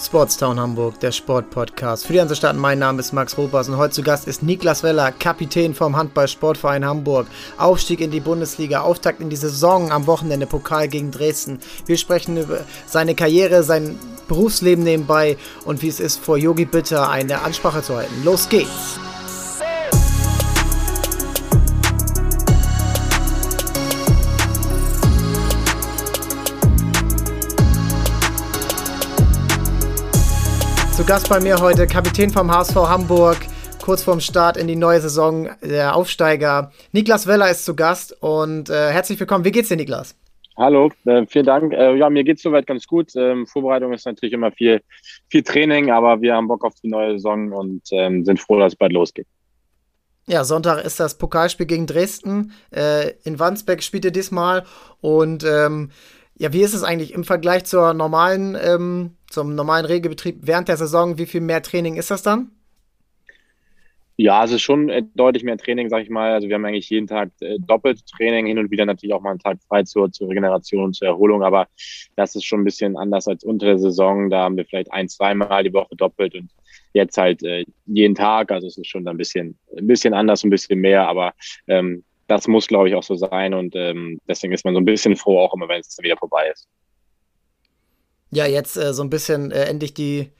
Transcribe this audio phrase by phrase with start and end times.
[0.00, 2.06] Sportstown Hamburg, der Sportpodcast.
[2.06, 5.10] Für die Hansestadt, mein Name ist Max Robers und heute zu Gast ist Niklas Weller,
[5.10, 7.26] Kapitän vom Handball-Sportverein Hamburg.
[7.56, 11.58] Aufstieg in die Bundesliga, Auftakt in die Saison am Wochenende, Pokal gegen Dresden.
[11.86, 13.98] Wir sprechen über seine Karriere, sein
[14.28, 18.22] Berufsleben nebenbei und wie es ist, vor Yogi Bitter eine Ansprache zu halten.
[18.24, 19.00] Los geht's!
[31.08, 33.38] Gast bei mir heute Kapitän vom HSV Hamburg,
[33.82, 36.70] kurz vorm Start in die neue Saison, der Aufsteiger.
[36.92, 39.42] Niklas Weller ist zu Gast und äh, herzlich willkommen.
[39.46, 40.14] Wie geht's dir, Niklas?
[40.58, 41.72] Hallo, äh, vielen Dank.
[41.72, 43.16] Äh, ja, mir geht's soweit ganz gut.
[43.16, 44.82] Ähm, Vorbereitung ist natürlich immer viel,
[45.30, 48.74] viel Training, aber wir haben Bock auf die neue Saison und ähm, sind froh, dass
[48.74, 49.26] es bald losgeht.
[50.26, 52.52] Ja, Sonntag ist das Pokalspiel gegen Dresden.
[52.70, 54.64] Äh, in Wandsbek spielt ihr diesmal
[55.00, 55.90] und ähm,
[56.38, 60.76] ja, wie ist es eigentlich im Vergleich zur normalen, ähm, zum normalen Regelbetrieb während der
[60.76, 61.18] Saison?
[61.18, 62.52] Wie viel mehr Training ist das dann?
[64.20, 66.32] Ja, es ist schon äh, deutlich mehr Training, sag ich mal.
[66.32, 69.30] Also wir haben eigentlich jeden Tag äh, doppelt Training, hin und wieder natürlich auch mal
[69.30, 71.68] einen Tag frei zur, zur Regeneration und zur Erholung, aber
[72.16, 74.28] das ist schon ein bisschen anders als unter der Saison.
[74.28, 76.50] Da haben wir vielleicht ein, zweimal die Woche doppelt und
[76.94, 78.50] jetzt halt äh, jeden Tag.
[78.50, 81.32] Also es ist schon ein bisschen, ein bisschen anders, ein bisschen mehr, aber
[81.68, 83.54] ähm, das muss, glaube ich, auch so sein.
[83.54, 86.48] Und ähm, deswegen ist man so ein bisschen froh, auch immer, wenn es wieder vorbei
[86.52, 86.68] ist.
[88.30, 90.30] Ja, jetzt äh, so ein bisschen äh, endlich die,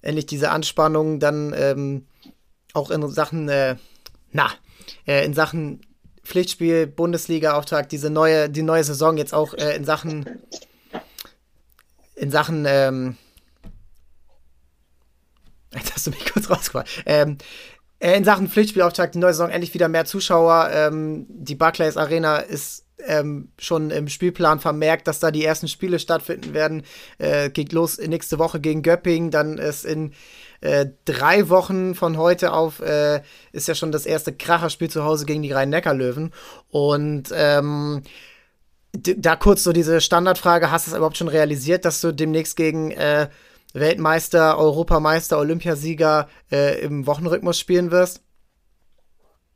[0.00, 2.06] endlich diese Anspannung dann ähm,
[2.72, 3.76] auch in Sachen, äh,
[4.30, 4.50] na,
[5.06, 5.80] äh, in Sachen
[6.22, 10.40] Pflichtspiel, Bundesliga-Auftrag, diese neue, die neue Saison jetzt auch äh, in Sachen,
[12.14, 13.16] in Sachen, ähm,
[15.74, 17.44] jetzt hast du mich kurz rausgebracht, ähm, äh,
[18.00, 20.70] in Sachen Pflichtspielauftakt, die neue Saison endlich wieder mehr Zuschauer.
[20.72, 25.98] Ähm, die Barclays Arena ist ähm, schon im Spielplan vermerkt, dass da die ersten Spiele
[25.98, 26.82] stattfinden werden.
[27.18, 30.12] Äh, geht los nächste Woche gegen Göppingen, dann ist in
[30.60, 33.22] äh, drei Wochen von heute auf äh,
[33.52, 36.32] ist ja schon das erste Kracherspiel zu Hause gegen die Rhein-Neckar-Löwen.
[36.70, 38.02] Und ähm,
[38.92, 42.92] da kurz so diese Standardfrage, hast du es überhaupt schon realisiert, dass du demnächst gegen
[42.92, 43.28] äh,
[43.74, 48.22] Weltmeister, Europameister, Olympiasieger äh, im Wochenrhythmus spielen wirst?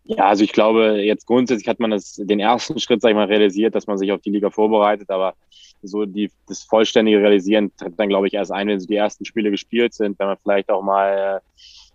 [0.04, 3.26] Ja, also ich glaube, jetzt grundsätzlich hat man das, den ersten Schritt, sag ich mal,
[3.26, 5.34] realisiert, dass man sich auf die Liga vorbereitet, aber
[5.82, 9.24] so die, das vollständige Realisieren tritt dann, glaube ich, erst ein, wenn so die ersten
[9.24, 11.50] Spiele gespielt sind, wenn man vielleicht auch mal äh,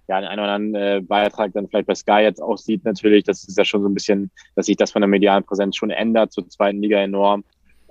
[0.07, 3.43] ja, einen oder anderen äh, Beitrag dann vielleicht bei Sky jetzt auch sieht natürlich, das
[3.45, 6.31] ist ja schon so ein bisschen, dass sich das von der medialen Präsenz schon ändert
[6.31, 7.43] zur zweiten Liga enorm.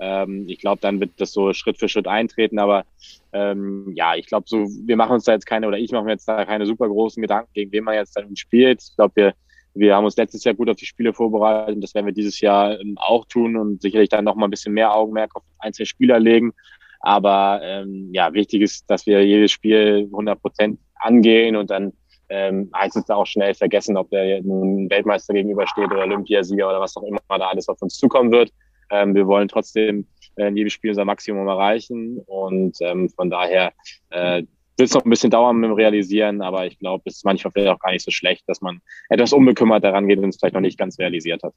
[0.03, 2.59] Ähm, ich glaube, dann wird das so Schritt für Schritt eintreten.
[2.59, 2.85] Aber
[3.33, 6.13] ähm, ja, ich glaube, so wir machen uns da jetzt keine oder ich mache mir
[6.13, 8.83] jetzt da keine super großen Gedanken, gegen wen man jetzt dann spielt.
[8.83, 9.35] Ich glaube, wir
[9.75, 11.77] wir haben uns letztes Jahr gut auf die Spiele vorbereitet.
[11.77, 14.51] und Das werden wir dieses Jahr ähm, auch tun und sicherlich dann noch mal ein
[14.51, 16.53] bisschen mehr Augenmerk auf einzelne Spieler legen.
[17.01, 21.93] Aber ähm, ja, wichtig ist, dass wir jedes Spiel 100 Prozent angehen und dann
[22.29, 26.81] ähm, heißt es da auch schnell vergessen, ob der nun Weltmeister gegenübersteht oder Olympiasieger oder
[26.81, 28.53] was auch immer da alles auf uns zukommen wird.
[28.93, 33.73] Ähm, wir wollen trotzdem äh, in jedem Spiel unser Maximum erreichen und ähm, von daher
[34.11, 34.43] äh,
[34.77, 37.53] wird es noch ein bisschen dauern mit dem Realisieren, aber ich glaube, es ist manchmal
[37.53, 40.55] vielleicht auch gar nicht so schlecht, dass man etwas unbekümmert daran geht und es vielleicht
[40.55, 41.55] noch nicht ganz realisiert hat.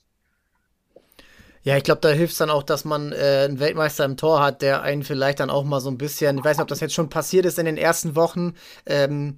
[1.63, 4.41] Ja, ich glaube, da hilft es dann auch, dass man äh, einen Weltmeister im Tor
[4.41, 6.79] hat, der einen vielleicht dann auch mal so ein bisschen, ich weiß nicht, ob das
[6.79, 8.53] jetzt schon passiert ist in den ersten Wochen
[8.85, 9.37] ähm,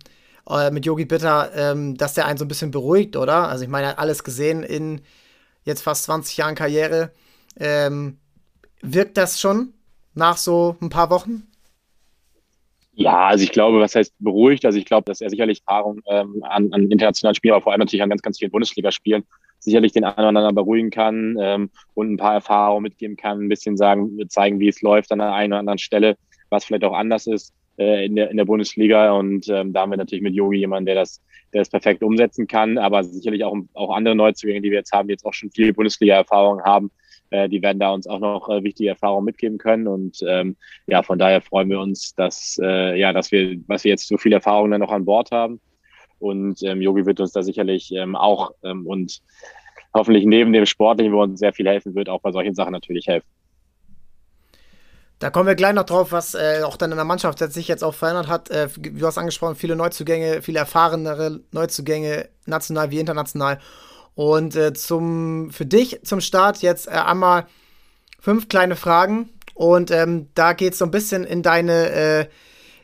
[0.50, 3.48] äh, mit Yogi Bitter, ähm, dass der einen so ein bisschen beruhigt, oder?
[3.48, 5.02] Also ich meine, er hat alles gesehen in
[5.64, 7.12] jetzt fast 20 Jahren Karriere.
[7.60, 8.18] Ähm,
[8.82, 9.74] wirkt das schon
[10.14, 11.44] nach so ein paar Wochen?
[12.94, 14.66] Ja, also ich glaube, was heißt beruhigt?
[14.66, 17.80] Also ich glaube, dass er sicherlich Erfahrung ähm, an, an internationalen Spielen, aber vor allem
[17.80, 19.24] natürlich an ganz, ganz vielen Bundesligaspielen,
[19.60, 23.50] sicherlich den einen oder anderen beruhigen kann ähm, und ein paar Erfahrungen mitgeben kann, ein
[23.50, 26.18] bisschen sagen, zeigen, wie es läuft an der einen oder anderen Stelle,
[26.50, 29.12] was vielleicht auch anders ist äh, in, der, in der Bundesliga.
[29.12, 31.22] Und ähm, da haben wir natürlich mit Yogi jemanden, der das,
[31.54, 35.08] der das perfekt umsetzen kann, aber sicherlich auch, auch andere Neuzugänge, die wir jetzt haben,
[35.08, 36.90] die jetzt auch schon viel Bundesliga-Erfahrung haben,
[37.30, 39.88] äh, die werden da uns auch noch äh, wichtige Erfahrungen mitgeben können.
[39.88, 40.56] Und ähm,
[40.88, 44.18] ja, von daher freuen wir uns, dass, äh, ja, dass wir, was wir jetzt so
[44.18, 45.60] viel Erfahrung dann noch an Bord haben.
[46.20, 49.22] Und ähm, Yogi wird uns da sicherlich ähm, auch ähm, und
[49.94, 53.08] hoffentlich neben dem Sportlichen, wo uns sehr viel helfen wird, auch bei solchen Sachen natürlich
[53.08, 53.28] helfen.
[55.20, 57.84] Da kommen wir gleich noch drauf, was äh, auch dann in der Mannschaft sich jetzt
[57.84, 58.52] auch verändert hat.
[58.52, 63.60] Äh, du hast angesprochen, viele Neuzugänge, viele erfahrenere Neuzugänge, national wie international.
[64.18, 67.46] Und äh, zum, für dich zum Start jetzt äh, einmal
[68.20, 69.30] fünf kleine Fragen.
[69.54, 72.28] Und ähm, da geht es so ein bisschen in deine, äh,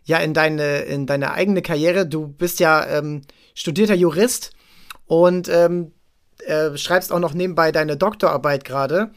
[0.04, 2.06] ja, in deine, in deine eigene Karriere.
[2.06, 3.24] Du bist ja ähm,
[3.56, 4.52] studierter Jurist
[5.08, 5.94] und ähm,
[6.46, 9.10] äh, schreibst auch noch nebenbei deine Doktorarbeit gerade.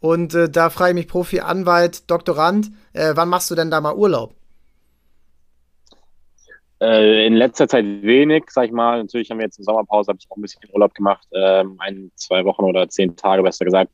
[0.00, 3.80] Und äh, da frage ich mich Profi, Anwalt, Doktorand, äh, wann machst du denn da
[3.80, 4.34] mal Urlaub?
[6.80, 8.98] Äh, in letzter Zeit wenig, sag ich mal.
[8.98, 12.10] Natürlich haben wir jetzt in Sommerpause, habe ich auch ein bisschen Urlaub gemacht, ähm, ein,
[12.14, 13.92] zwei Wochen oder zehn Tage, besser gesagt.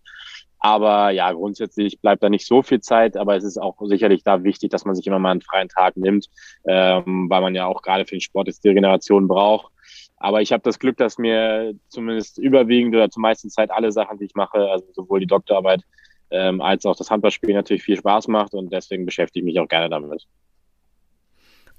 [0.59, 4.43] Aber ja, grundsätzlich bleibt da nicht so viel Zeit, aber es ist auch sicherlich da
[4.43, 6.29] wichtig, dass man sich immer mal einen freien Tag nimmt,
[6.67, 9.73] ähm, weil man ja auch gerade für den Sport jetzt die Regeneration braucht.
[10.17, 14.19] Aber ich habe das Glück, dass mir zumindest überwiegend oder zur meisten Zeit alle Sachen,
[14.19, 15.83] die ich mache, also sowohl die Doktorarbeit
[16.31, 19.69] ähm, als auch das Handballspiel natürlich viel Spaß macht und deswegen beschäftige ich mich auch
[19.69, 20.27] gerne damit.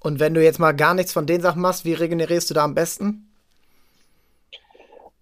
[0.08, 2.64] Und wenn du jetzt mal gar nichts von den Sachen machst, wie regenerierst du da
[2.64, 3.30] am besten?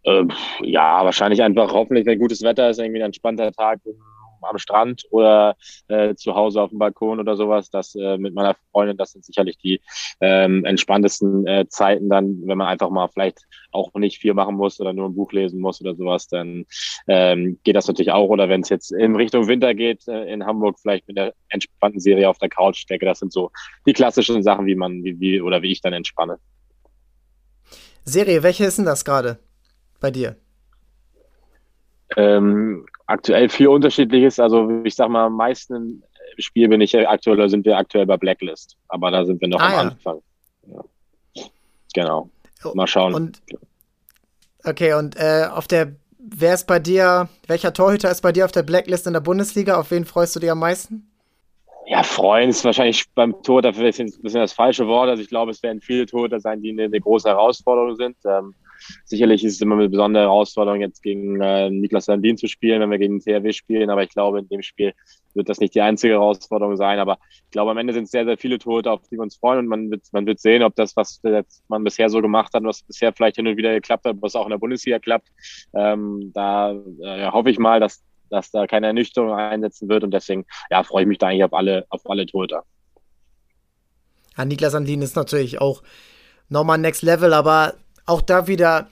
[0.04, 0.26] Äh,
[0.62, 3.80] ja, wahrscheinlich einfach hoffentlich, wenn gutes Wetter ist, irgendwie ein entspannter Tag
[4.42, 5.56] am Strand oder
[5.88, 7.70] äh, zu Hause auf dem Balkon oder sowas.
[7.70, 9.82] Das äh, mit meiner Freundin, das sind sicherlich die
[10.22, 13.40] ähm, entspanntesten äh, Zeiten dann, wenn man einfach mal vielleicht
[13.72, 16.66] auch nicht viel machen muss oder nur ein Buch lesen muss oder sowas, dann
[17.08, 18.30] ähm, geht das natürlich auch.
[18.30, 22.00] Oder wenn es jetzt in Richtung Winter geht, äh, in Hamburg vielleicht mit der entspannten
[22.00, 23.52] Serie auf der Couch stecke, das sind so
[23.86, 26.38] die klassischen Sachen, wie man, wie, wie oder wie ich dann entspanne.
[28.04, 29.40] Serie, welche ist denn das gerade?
[30.06, 30.36] bei dir?
[32.16, 34.40] Ähm, aktuell viel unterschiedliches.
[34.40, 36.04] Also ich sag mal, am meisten im
[36.38, 38.78] Spiel bin ich aktuell, sind wir aktuell bei Blacklist.
[38.88, 39.80] Aber da sind wir noch ah, am ja.
[39.82, 40.22] Anfang.
[40.68, 41.44] Ja.
[41.94, 42.30] Genau.
[42.74, 43.14] Mal schauen.
[43.14, 43.42] Und,
[44.64, 48.52] okay, und äh, auf der, wer ist bei dir, welcher Torhüter ist bei dir auf
[48.52, 49.80] der Blacklist in der Bundesliga?
[49.80, 51.12] Auf wen freust du dich am meisten?
[51.88, 55.10] Ja, freuen ist wahrscheinlich beim Tor dafür ein bisschen das falsche Wort.
[55.10, 58.18] Also ich glaube, es werden viele Torhüter sein, die eine, eine große Herausforderung sind.
[58.26, 58.56] Ähm,
[59.06, 62.92] Sicherlich ist es immer eine besondere Herausforderung, jetzt gegen äh, Niklas Landin zu spielen, wenn
[62.92, 63.90] wir gegen THW spielen.
[63.90, 64.94] Aber ich glaube, in dem Spiel
[65.34, 67.00] wird das nicht die einzige Herausforderung sein.
[67.00, 69.36] Aber ich glaube, am Ende sind es sehr, sehr viele Tote, auf die wir uns
[69.36, 69.60] freuen.
[69.60, 71.22] Und man wird, man wird sehen, ob das, was
[71.68, 74.46] man bisher so gemacht hat, was bisher vielleicht hin und wieder geklappt hat, was auch
[74.46, 75.28] in der Bundesliga klappt.
[75.74, 80.04] Ähm, da äh, hoffe ich mal, dass, dass da keine Ernüchterung einsetzen wird.
[80.04, 82.62] Und deswegen ja, freue ich mich da eigentlich auf alle, auf alle Tote.
[84.38, 85.82] Ja, Niklas Andin ist natürlich auch
[86.50, 88.90] nochmal Next Level, aber auch da wieder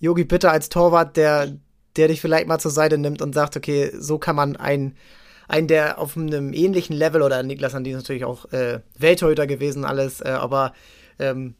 [0.00, 1.52] Yogi äh, Bitter als Torwart, der,
[1.96, 4.96] der dich vielleicht mal zur Seite nimmt und sagt, okay, so kann man einen,
[5.48, 9.84] einen der auf einem ähnlichen Level, oder Niklas Andin ist natürlich auch äh, Welttorhüter gewesen,
[9.84, 10.72] alles, äh, aber
[11.18, 11.54] ähm,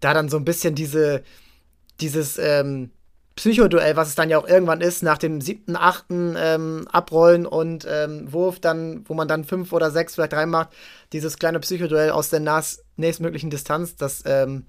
[0.00, 1.22] da dann so ein bisschen diese,
[2.00, 2.90] dieses ähm,
[3.36, 7.86] Psychoduell, was es dann ja auch irgendwann ist, nach dem siebten, achten ähm, Abrollen und
[7.88, 10.70] ähm, Wurf, dann, wo man dann fünf oder sechs vielleicht reinmacht,
[11.12, 12.40] dieses kleine Psychoduell aus der
[12.96, 14.66] nächstmöglichen Distanz, das ähm,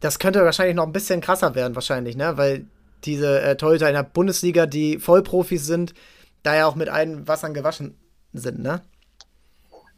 [0.00, 2.36] das könnte wahrscheinlich noch ein bisschen krasser werden, wahrscheinlich, ne?
[2.36, 2.66] Weil
[3.04, 5.94] diese äh, Torhüter in der Bundesliga, die Vollprofis sind,
[6.42, 7.96] da ja auch mit allen Wassern gewaschen
[8.32, 8.82] sind, ne?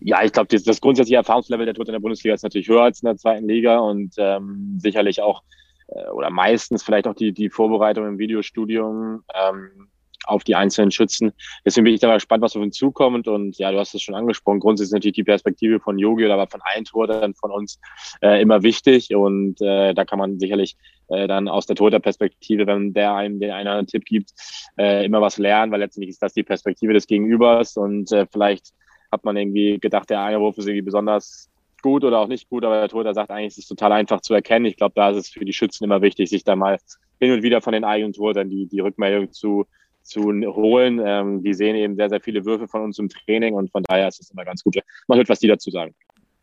[0.00, 2.85] Ja, ich glaube, das, das, grundsätzliche Erfahrungslevel der Torhüter in der Bundesliga ist natürlich höher
[2.85, 5.43] als in der zweiten Liga und ähm, sicherlich auch
[5.88, 9.90] äh, oder meistens vielleicht auch die, die Vorbereitung im Videostudium ähm,
[10.26, 11.32] auf die einzelnen Schützen.
[11.64, 13.28] Deswegen bin ich da mal gespannt, was auf uns zukommt.
[13.28, 14.61] Und ja, du hast es schon angesprochen.
[14.61, 17.81] Grundsätzlich ist natürlich die Perspektive von Yogi oder von allen Torhütern von uns
[18.22, 19.14] äh, immer wichtig.
[19.14, 20.76] Und äh, da kann man sicherlich
[21.08, 24.31] äh, dann aus der Torhüter-Perspektive, wenn der einem den einen Tipp gibt,
[24.78, 27.76] äh, immer was lernen, weil letztendlich ist das die Perspektive des Gegenübers.
[27.76, 28.72] Und äh, vielleicht
[29.11, 31.50] hat man irgendwie gedacht, der eine Wurf ist irgendwie besonders
[31.82, 34.34] gut oder auch nicht gut, aber der Torhüter sagt eigentlich, es ist total einfach zu
[34.34, 34.67] erkennen.
[34.67, 36.78] Ich glaube, da ist es für die Schützen immer wichtig, sich da mal
[37.19, 39.67] hin und wieder von den eigenen Torhütern die, die Rückmeldung zu
[40.11, 41.01] zu holen.
[41.05, 44.09] Ähm, die sehen eben sehr, sehr viele Würfe von uns im Training und von daher
[44.09, 44.77] ist es immer ganz gut.
[45.09, 45.95] Man hört, was die dazu sagen.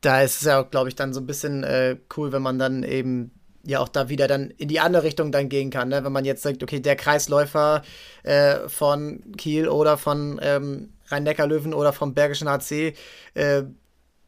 [0.01, 2.57] Da ist es ja auch, glaube ich, dann so ein bisschen äh, cool, wenn man
[2.59, 3.31] dann eben
[3.63, 5.89] ja auch da wieder dann in die andere Richtung dann gehen kann.
[5.89, 6.03] Ne?
[6.03, 7.81] Wenn man jetzt sagt, okay, der Kreisläufer
[8.23, 12.93] äh, von Kiel oder von ähm, Rhein-Neckar-Löwen oder vom Bergischen HC,
[13.33, 13.63] äh,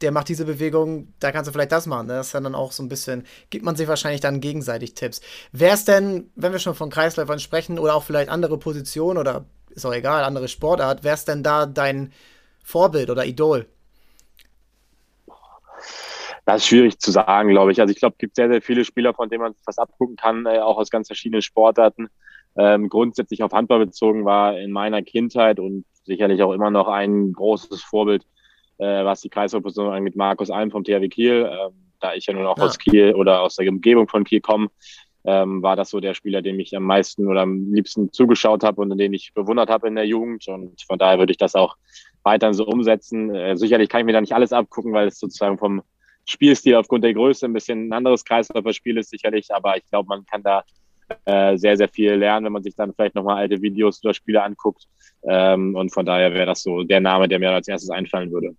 [0.00, 2.06] der macht diese Bewegung, da kannst du vielleicht das machen.
[2.06, 2.14] Ne?
[2.14, 5.20] Das ist dann auch so ein bisschen, gibt man sich wahrscheinlich dann gegenseitig Tipps.
[5.52, 9.44] Wer ist denn, wenn wir schon von Kreisläufern sprechen oder auch vielleicht andere Positionen oder
[9.70, 12.12] ist auch egal, andere Sportart, wer ist denn da dein
[12.62, 13.66] Vorbild oder Idol?
[16.46, 17.80] Das ist schwierig zu sagen, glaube ich.
[17.80, 20.46] Also ich glaube, es gibt sehr, sehr viele Spieler, von denen man was abgucken kann,
[20.46, 22.08] äh, auch aus ganz verschiedenen Sportarten.
[22.56, 27.32] Ähm, grundsätzlich auf Handball bezogen war in meiner Kindheit und sicherlich auch immer noch ein
[27.32, 28.24] großes Vorbild
[28.80, 31.50] äh, was die Kreislaufposition angeht, Markus Alm vom THW Kiel.
[31.50, 32.64] Ähm, da ich ja nun auch ja.
[32.64, 34.68] aus Kiel oder aus der Umgebung von Kiel komme,
[35.24, 38.80] ähm, war das so der Spieler, dem ich am meisten oder am liebsten zugeschaut habe
[38.80, 40.48] und den ich bewundert habe in der Jugend.
[40.48, 41.76] Und von daher würde ich das auch
[42.22, 43.34] weiterhin so umsetzen.
[43.34, 45.82] Äh, sicherlich kann ich mir da nicht alles abgucken, weil es sozusagen vom
[46.24, 50.24] Spielstil aufgrund der Größe ein bisschen ein anderes Kreislauferspiel ist sicherlich, aber ich glaube, man
[50.26, 50.62] kann da
[51.24, 54.42] äh, sehr, sehr viel lernen, wenn man sich dann vielleicht nochmal alte Videos oder Spiele
[54.42, 54.84] anguckt.
[55.24, 58.54] Ähm, und von daher wäre das so der Name, der mir als erstes einfallen würde.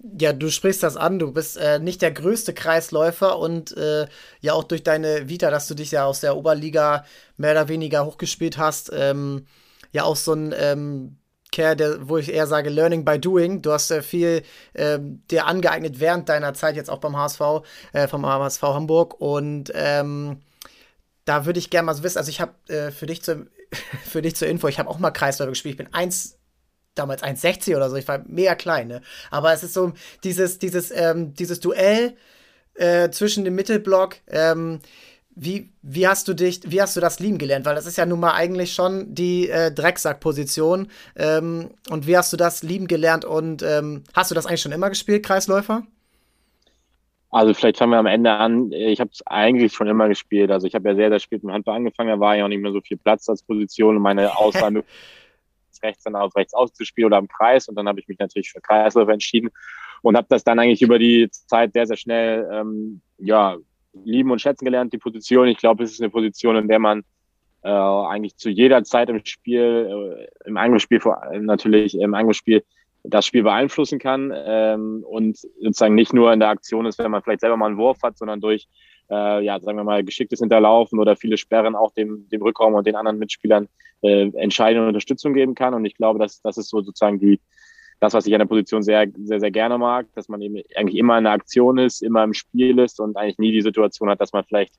[0.00, 4.06] Ja, du sprichst das an, du bist äh, nicht der größte Kreisläufer und äh,
[4.40, 7.04] ja auch durch deine Vita, dass du dich ja aus der Oberliga
[7.36, 9.46] mehr oder weniger hochgespielt hast, ähm,
[9.90, 11.18] ja auch so ein ähm,
[11.50, 13.62] Kerl, der, wo ich eher sage, Learning by Doing.
[13.62, 14.42] Du hast äh, viel
[14.74, 17.40] äh, dir angeeignet während deiner Zeit jetzt auch beim HSV,
[17.92, 19.20] äh, vom HSV Hamburg.
[19.20, 20.40] Und ähm,
[21.24, 23.46] da würde ich gerne mal so wissen, also ich habe äh, für dich zu,
[24.04, 25.72] für dich zur Info, ich habe auch mal Kreisläufe gespielt.
[25.72, 26.37] Ich bin 1,
[26.98, 29.02] damals 1,60 oder so, ich war mega klein, ne?
[29.30, 29.92] Aber es ist so
[30.24, 32.16] dieses, dieses, ähm, dieses Duell
[32.74, 34.80] äh, zwischen dem Mittelblock, ähm,
[35.40, 37.64] wie, wie hast du dich, wie hast du das lieben gelernt?
[37.64, 40.88] Weil das ist ja nun mal eigentlich schon die äh, Drecksack-Position.
[41.16, 44.72] Ähm, und wie hast du das lieben gelernt und ähm, hast du das eigentlich schon
[44.72, 45.84] immer gespielt, Kreisläufer?
[47.30, 48.72] Also vielleicht fangen wir am Ende an.
[48.72, 50.50] Ich habe es eigentlich schon immer gespielt.
[50.50, 52.08] Also ich habe ja sehr, sehr spät mit Handball angefangen.
[52.08, 54.82] Da war ja auch nicht mehr so viel Platz als Position und meine Auswahl
[55.82, 57.68] rechts dann auf rechts auszuspielen oder im Kreis.
[57.68, 59.50] Und dann habe ich mich natürlich für Kreisläufer entschieden
[60.02, 63.56] und habe das dann eigentlich über die Zeit sehr, sehr schnell ähm, ja,
[64.04, 65.48] lieben und schätzen gelernt, die Position.
[65.48, 67.04] Ich glaube, es ist eine Position, in der man
[67.62, 72.62] äh, eigentlich zu jeder Zeit im Spiel, äh, im Angriffsspiel vor allem natürlich im Angriffsspiel
[73.04, 77.22] das Spiel beeinflussen kann ähm, und sozusagen nicht nur in der Aktion ist, wenn man
[77.22, 78.68] vielleicht selber mal einen Wurf hat, sondern durch,
[79.10, 82.86] äh, ja, sagen wir mal, geschicktes Hinterlaufen oder viele Sperren auch dem, dem Rückraum und
[82.86, 83.68] den anderen Mitspielern
[84.02, 85.74] äh, entscheidende Unterstützung geben kann.
[85.74, 87.40] Und ich glaube, dass das ist so sozusagen die,
[88.00, 90.98] das, was ich an der Position sehr, sehr, sehr gerne mag, dass man eben eigentlich
[90.98, 94.20] immer in der Aktion ist, immer im Spiel ist und eigentlich nie die Situation hat,
[94.20, 94.74] dass man vielleicht,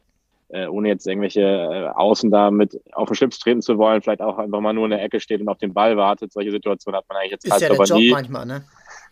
[0.49, 4.21] äh, ohne jetzt irgendwelche äh, Außen da mit auf den Schlips treten zu wollen, vielleicht
[4.21, 6.31] auch einfach mal nur in der Ecke steht und auf den Ball wartet.
[6.31, 8.11] Solche Situationen hat man eigentlich jetzt ist ja der Job nie.
[8.11, 8.63] manchmal, ne?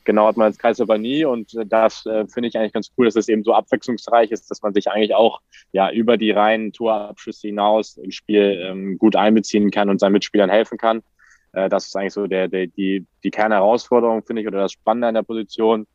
[0.08, 3.18] Genau, hat man als Kreisläufer nie und das äh, finde ich eigentlich ganz cool, dass
[3.18, 5.42] es eben so abwechslungsreich ist, dass man sich eigentlich auch
[5.74, 10.50] ja über die reinen Torabschüsse hinaus im Spiel ähm, gut einbeziehen kann und seinen Mitspielern
[10.50, 11.04] helfen kann.
[11.52, 15.10] Äh, das ist eigentlich so der, der, die, die Kernherausforderung, finde ich, oder das Spannende
[15.10, 15.88] an der Position.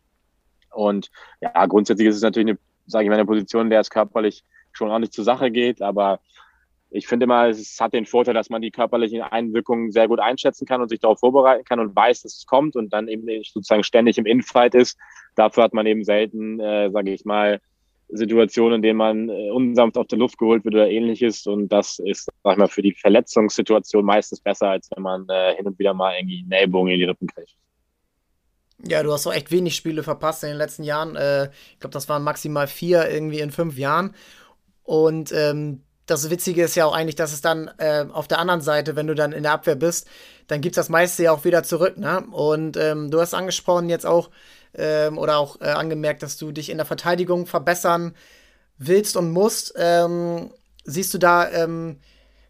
[0.72, 3.88] Und ja, grundsätzlich ist es natürlich eine, sage ich mal, eine Position, in der es
[3.88, 6.20] körperlich schon ordentlich zur Sache geht, aber
[6.92, 10.66] ich finde immer, es hat den Vorteil, dass man die körperlichen Einwirkungen sehr gut einschätzen
[10.66, 13.82] kann und sich darauf vorbereiten kann und weiß, dass es kommt und dann eben sozusagen
[13.82, 14.98] ständig im Infight ist.
[15.34, 17.60] Dafür hat man eben selten, äh, sage ich mal,
[18.08, 21.46] Situationen, in denen man äh, unsanft auf der Luft geholt wird oder ähnliches.
[21.46, 25.56] Und das ist, sag ich mal, für die Verletzungssituation meistens besser, als wenn man äh,
[25.56, 27.54] hin und wieder mal irgendwie Ellbogen in die Rippen kriegt.
[28.86, 31.16] Ja, du hast auch echt wenig Spiele verpasst in den letzten Jahren.
[31.16, 34.14] Äh, ich glaube, das waren maximal vier irgendwie in fünf Jahren.
[34.82, 35.80] Und ähm,
[36.12, 39.06] das Witzige ist ja auch eigentlich, dass es dann äh, auf der anderen Seite, wenn
[39.06, 40.06] du dann in der Abwehr bist,
[40.46, 41.96] dann gibt es das meiste ja auch wieder zurück.
[41.96, 42.24] Ne?
[42.30, 44.30] Und ähm, du hast angesprochen jetzt auch,
[44.74, 48.14] ähm, oder auch äh, angemerkt, dass du dich in der Verteidigung verbessern
[48.78, 49.74] willst und musst.
[49.76, 50.52] Ähm,
[50.84, 51.98] siehst du da, ähm,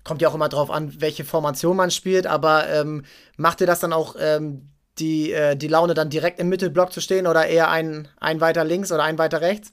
[0.04, 3.04] kommt ja auch immer drauf an, welche Formation man spielt, aber ähm,
[3.37, 7.00] macht dir das dann auch ähm, die, äh, die Laune, dann direkt im Mittelblock zu
[7.00, 9.73] stehen oder eher ein, ein weiter links oder ein weiter rechts?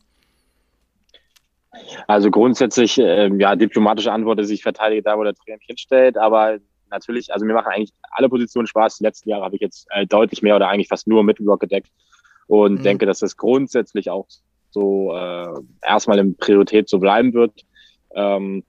[2.07, 6.17] Also grundsätzlich, äh, ja, diplomatische Antwort ist, ich verteidige da, wo der Trainer mich hinstellt,
[6.17, 6.59] aber
[6.89, 8.97] natürlich, also mir machen eigentlich alle Positionen Spaß.
[8.97, 11.91] Die letzten Jahre habe ich jetzt äh, deutlich mehr oder eigentlich fast nur Mittelblock gedeckt
[12.47, 12.83] und mhm.
[12.83, 14.27] denke, dass das grundsätzlich auch
[14.71, 17.61] so äh, erstmal in Priorität so bleiben wird.
[18.15, 18.63] Ähm,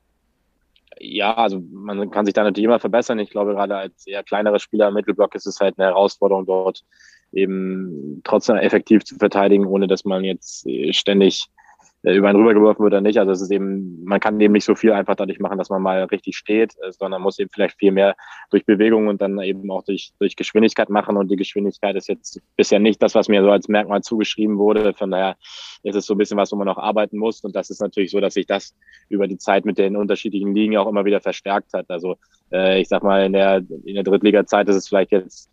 [0.98, 3.18] ja, also man kann sich da natürlich immer verbessern.
[3.18, 6.84] Ich glaube, gerade als eher kleinerer Spieler im Mittelblock ist es halt eine Herausforderung, dort
[7.32, 11.59] eben trotzdem effektiv zu verteidigen, ohne dass man jetzt ständig äh,
[12.02, 13.18] über einen rübergeworfen wird oder nicht.
[13.18, 15.82] Also es ist eben, man kann eben nicht so viel einfach dadurch machen, dass man
[15.82, 18.16] mal richtig steht, äh, sondern muss eben vielleicht viel mehr
[18.50, 21.16] durch Bewegung und dann eben auch durch, durch Geschwindigkeit machen.
[21.16, 24.94] Und die Geschwindigkeit ist jetzt bisher nicht das, was mir so als Merkmal zugeschrieben wurde.
[24.94, 25.36] Von daher
[25.82, 27.40] ist es so ein bisschen was, wo man noch arbeiten muss.
[27.40, 28.74] Und das ist natürlich so, dass sich das
[29.10, 31.86] über die Zeit mit den unterschiedlichen Ligen auch immer wieder verstärkt hat.
[31.90, 32.16] Also
[32.50, 35.50] äh, ich sag mal, in der, in der Drittliga-Zeit ist es vielleicht jetzt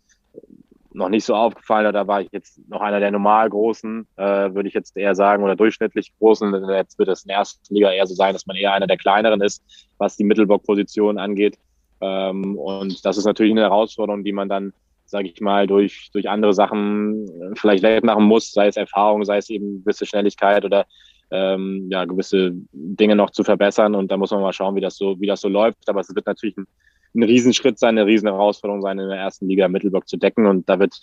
[0.92, 1.92] noch nicht so aufgefallen.
[1.92, 4.22] Da war ich jetzt noch einer der normal großen, äh,
[4.54, 6.52] würde ich jetzt eher sagen, oder durchschnittlich großen.
[6.70, 8.96] Jetzt wird es in der ersten Liga eher so sein, dass man eher einer der
[8.96, 9.62] kleineren ist,
[9.98, 11.58] was die Mittelbock-Position angeht.
[12.00, 14.72] Ähm, und das ist natürlich eine Herausforderung, die man dann,
[15.04, 19.50] sage ich mal, durch, durch andere Sachen vielleicht machen muss, sei es Erfahrung, sei es
[19.50, 20.86] eben gewisse Schnelligkeit oder
[21.30, 23.94] ähm, ja, gewisse Dinge noch zu verbessern.
[23.94, 25.88] Und da muss man mal schauen, wie das so, wie das so läuft.
[25.88, 26.66] Aber es wird natürlich ein
[27.14, 30.46] ein Riesenschritt sein, eine riesen Herausforderung sein, in der ersten Liga Mittelblock zu decken.
[30.46, 30.94] Und da wird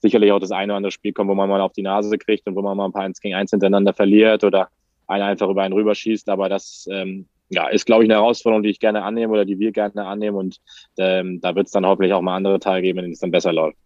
[0.00, 2.46] sicherlich auch das eine oder andere Spiel kommen, wo man mal auf die Nase kriegt
[2.46, 4.68] und wo man mal ein paar 1 gegen 1 hintereinander verliert oder
[5.06, 6.28] einer einfach über einen rüberschießt.
[6.28, 9.58] Aber das ähm, ja, ist, glaube ich, eine Herausforderung, die ich gerne annehme oder die
[9.58, 10.36] wir gerne annehmen.
[10.36, 10.60] Und
[10.96, 13.32] ähm, da wird es dann hoffentlich auch mal andere Tage geben, in denen es dann
[13.32, 13.76] besser läuft.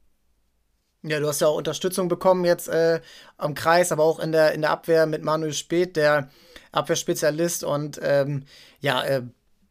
[1.02, 3.00] Ja, du hast ja auch Unterstützung bekommen jetzt äh,
[3.36, 6.30] am Kreis, aber auch in der, in der Abwehr mit Manuel Speth, der
[6.72, 8.44] Abwehrspezialist und ähm,
[8.80, 9.22] ja, äh,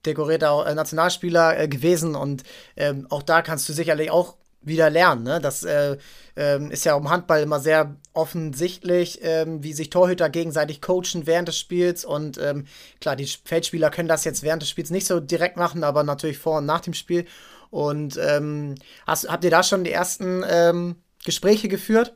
[0.05, 2.43] dekorierter äh, Nationalspieler äh, gewesen und
[2.75, 5.23] ähm, auch da kannst du sicherlich auch wieder lernen.
[5.23, 5.39] Ne?
[5.39, 5.97] Das äh,
[6.37, 11.47] äh, ist ja im Handball immer sehr offensichtlich, ähm, wie sich Torhüter gegenseitig coachen während
[11.47, 12.05] des Spiels.
[12.05, 12.65] Und ähm,
[13.01, 16.37] klar, die Feldspieler können das jetzt während des Spiels nicht so direkt machen, aber natürlich
[16.37, 17.25] vor und nach dem Spiel.
[17.69, 18.75] Und ähm,
[19.07, 20.95] hast, habt ihr da schon die ersten ähm,
[21.25, 22.15] Gespräche geführt?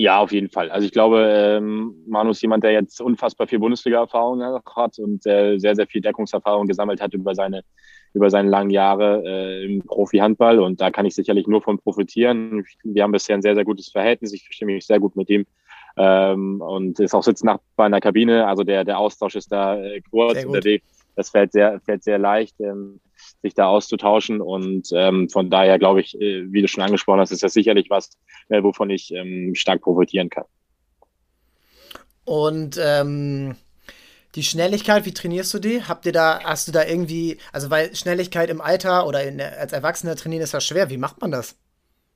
[0.00, 0.70] Ja, auf jeden Fall.
[0.70, 5.58] Also ich glaube, ähm, Manu ist jemand, der jetzt unfassbar viel Bundesliga-Erfahrung hat und äh,
[5.58, 7.64] sehr, sehr viel Deckungserfahrung gesammelt hat über seine,
[8.14, 10.58] über seine langen Jahre äh, im Profi-Handball.
[10.58, 12.64] Und da kann ich sicherlich nur von profitieren.
[12.82, 14.32] Wir haben bisher ein sehr, sehr gutes Verhältnis.
[14.32, 15.44] Ich verstehe mich sehr gut mit ihm.
[15.98, 18.46] Ähm, und ist auch Sitznachbar in der Kabine.
[18.46, 20.82] Also der, der Austausch ist da äh, kurz Weg,
[21.20, 22.58] das fällt sehr, fällt sehr leicht.
[22.60, 23.00] Ähm,
[23.42, 24.40] sich da auszutauschen.
[24.40, 27.90] Und ähm, von daher glaube ich, äh, wie du schon angesprochen hast, ist das sicherlich
[27.90, 28.10] was,
[28.48, 30.44] äh, wovon ich ähm, stark profitieren kann.
[32.24, 33.56] Und ähm,
[34.34, 35.82] die Schnelligkeit, wie trainierst du die?
[35.82, 39.72] Habt ihr da, hast du da irgendwie, also weil Schnelligkeit im Alter oder in, als
[39.72, 40.90] Erwachsener trainieren ist ja schwer.
[40.90, 41.56] Wie macht man das?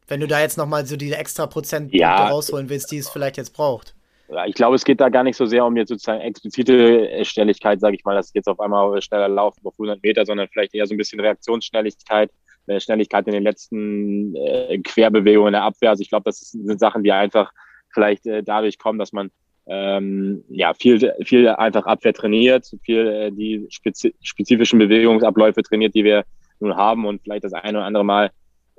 [0.07, 3.39] Wenn du da jetzt nochmal so diese extra Prozent ja, rausholen willst, die es vielleicht
[3.39, 3.94] jetzt braucht.
[4.47, 7.81] Ich glaube, es geht da gar nicht so sehr um jetzt sozusagen explizite äh, Schnelligkeit,
[7.81, 10.87] sage ich mal, dass jetzt auf einmal schneller laufe auf 100 Meter, sondern vielleicht eher
[10.87, 12.31] so ein bisschen Reaktionsschnelligkeit,
[12.67, 15.91] äh, Schnelligkeit in den letzten äh, Querbewegungen der Abwehr.
[15.91, 17.53] Also ich glaube, das sind Sachen, die einfach
[17.93, 19.31] vielleicht äh, dadurch kommen, dass man
[19.67, 26.05] ähm, ja viel, viel einfach Abwehr trainiert, viel äh, die spezi spezifischen Bewegungsabläufe trainiert, die
[26.05, 26.25] wir
[26.61, 28.31] nun haben und vielleicht das eine oder andere Mal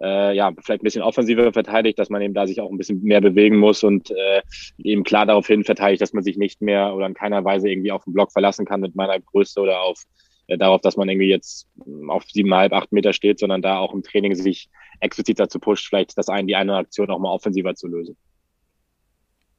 [0.01, 3.01] äh, ja, vielleicht ein bisschen offensiver verteidigt, dass man eben da sich auch ein bisschen
[3.01, 4.41] mehr bewegen muss und äh,
[4.77, 7.91] eben klar darauf hin verteidigt, dass man sich nicht mehr oder in keiner Weise irgendwie
[7.91, 10.03] auf den Block verlassen kann mit meiner Größe oder auf
[10.47, 11.67] äh, darauf, dass man irgendwie jetzt
[12.07, 16.17] auf siebeneinhalb, acht Meter steht, sondern da auch im Training sich explizit dazu pusht, vielleicht
[16.17, 18.17] das eine, die eine Aktion auch mal offensiver zu lösen.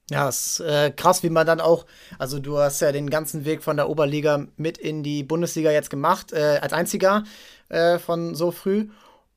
[0.09, 1.85] Ja, ist äh, krass, wie man dann auch,
[2.17, 5.91] also du hast ja den ganzen Weg von der Oberliga mit in die Bundesliga jetzt
[5.91, 7.25] gemacht, äh, als einziger
[7.71, 8.89] äh, von so früh.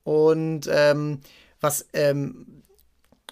[0.03, 1.21] Und ähm,
[1.61, 2.63] was, ähm,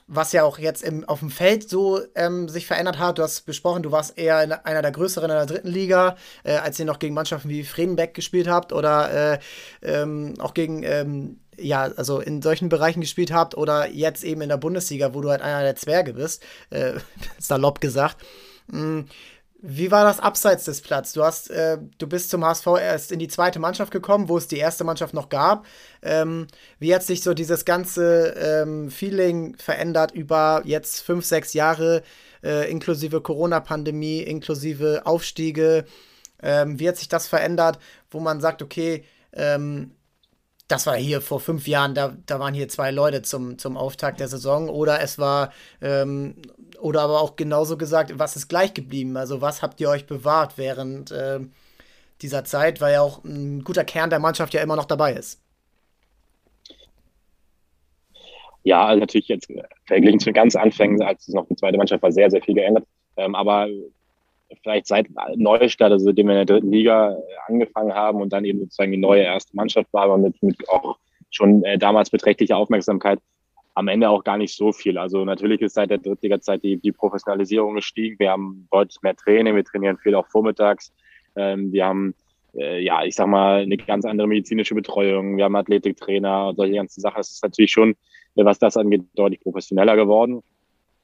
[0.07, 3.41] was ja auch jetzt im, auf dem Feld so ähm, sich verändert hat, du hast
[3.41, 6.85] besprochen, du warst eher in einer der größeren in der dritten Liga, äh, als ihr
[6.85, 9.39] noch gegen Mannschaften wie Fredenbeck gespielt habt oder äh,
[9.81, 14.49] ähm, auch gegen ähm, ja, also in solchen Bereichen gespielt habt oder jetzt eben in
[14.49, 16.93] der Bundesliga, wo du halt einer der Zwerge bist, äh,
[17.39, 18.17] salopp gesagt.
[19.69, 21.11] Wie war das abseits des Platzes?
[21.11, 24.47] Du hast, äh, du bist zum HSV erst in die zweite Mannschaft gekommen, wo es
[24.47, 25.65] die erste Mannschaft noch gab.
[26.01, 26.47] Ähm,
[26.79, 32.03] wie hat sich so dieses ganze ähm, Feeling verändert über jetzt fünf, sechs Jahre,
[32.41, 35.83] äh, inklusive Corona-Pandemie, inklusive Aufstiege?
[36.41, 37.77] Ähm, wie hat sich das verändert,
[38.09, 39.03] wo man sagt, okay,
[39.33, 39.91] ähm,
[40.67, 44.19] das war hier vor fünf Jahren, da, da waren hier zwei Leute zum, zum Auftakt
[44.19, 44.69] der Saison.
[44.69, 45.51] Oder es war,
[45.81, 46.35] ähm,
[46.79, 49.17] oder aber auch genauso gesagt, was ist gleich geblieben?
[49.17, 51.39] Also was habt ihr euch bewahrt während äh,
[52.21, 55.41] dieser Zeit, weil ja auch ein guter Kern der Mannschaft ja immer noch dabei ist.
[58.63, 59.51] Ja, also natürlich jetzt
[59.85, 62.55] verglichen zu den ganz Anfängen, als es noch die zweite Mannschaft war, sehr, sehr viel
[62.55, 62.85] geändert.
[63.15, 63.67] Ähm, aber
[64.61, 67.15] vielleicht seit Neustart, also seitdem wir in der dritten Liga äh,
[67.47, 70.97] angefangen haben und dann eben sozusagen die neue erste Mannschaft war, aber mit, mit auch
[71.29, 73.19] schon äh, damals beträchtlicher Aufmerksamkeit,
[73.77, 74.97] am Ende auch gar nicht so viel.
[74.97, 78.17] Also natürlich ist seit der Drittliga-Zeit die, die Professionalisierung gestiegen.
[78.17, 80.91] Wir haben deutlich mehr Training, wir trainieren viel auch vormittags.
[81.35, 82.15] Ähm, wir haben,
[82.55, 85.37] äh, ja, ich sag mal, eine ganz andere medizinische Betreuung.
[85.37, 87.17] Wir haben Athletiktrainer und solche ganzen Sachen.
[87.17, 87.95] Das ist natürlich schon,
[88.33, 90.41] was das angeht, deutlich professioneller geworden.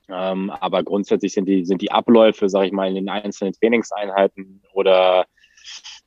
[0.10, 4.64] Ähm, aber grundsätzlich sind die, sind die Abläufe, sage ich mal, in den einzelnen Trainingseinheiten
[4.74, 5.28] oder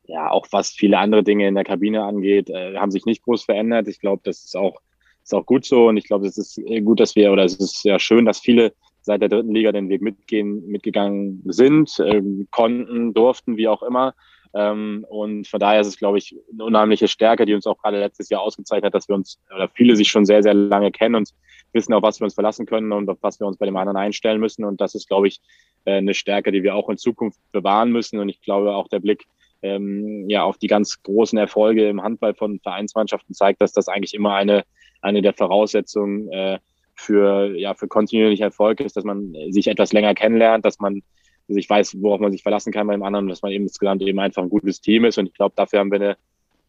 [0.08, 3.44] ja, auch was viele andere Dinge in der Kabine angeht, äh, haben sich nicht groß
[3.44, 3.86] verändert.
[3.86, 4.80] Ich glaube, das ist auch,
[5.26, 7.82] ist auch gut so und ich glaube, es ist gut, dass wir, oder es ist
[7.82, 13.14] sehr schön, dass viele seit der dritten Liga den Weg mitgehen, mitgegangen sind, ähm, konnten,
[13.14, 14.14] durften, wie auch immer.
[14.54, 18.00] Ähm, und von daher ist es, glaube ich, eine unheimliche Stärke, die uns auch gerade
[18.00, 21.14] letztes Jahr ausgezeichnet hat, dass wir uns, oder viele sich schon sehr, sehr lange kennen
[21.14, 21.30] und
[21.72, 23.96] wissen, auf was wir uns verlassen können und auf was wir uns bei dem anderen
[23.96, 24.64] einstellen müssen.
[24.64, 25.40] Und das ist, glaube ich,
[25.84, 28.18] äh, eine Stärke, die wir auch in Zukunft bewahren müssen.
[28.18, 29.26] Und ich glaube, auch der Blick
[29.62, 34.14] ähm, ja, auf die ganz großen Erfolge im Handball von Vereinsmannschaften zeigt, dass das eigentlich
[34.14, 34.64] immer eine,
[35.06, 36.58] eine der Voraussetzungen äh,
[36.94, 41.02] für, ja, für kontinuierlichen Erfolg ist, dass man sich etwas länger kennenlernt, dass man
[41.48, 44.18] dass ich weiß, worauf man sich verlassen kann beim anderen, dass man eben insgesamt eben
[44.18, 45.18] einfach ein gutes Team ist.
[45.18, 46.16] Und ich glaube, dafür haben wir eine,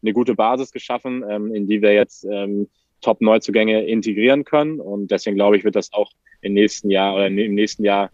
[0.02, 2.68] eine gute Basis geschaffen, ähm, in die wir jetzt ähm,
[3.00, 4.80] Top-Neuzugänge integrieren können.
[4.80, 6.10] Und deswegen glaube ich, wird das auch
[6.42, 8.10] im nächsten Jahr oder im nächsten Jahr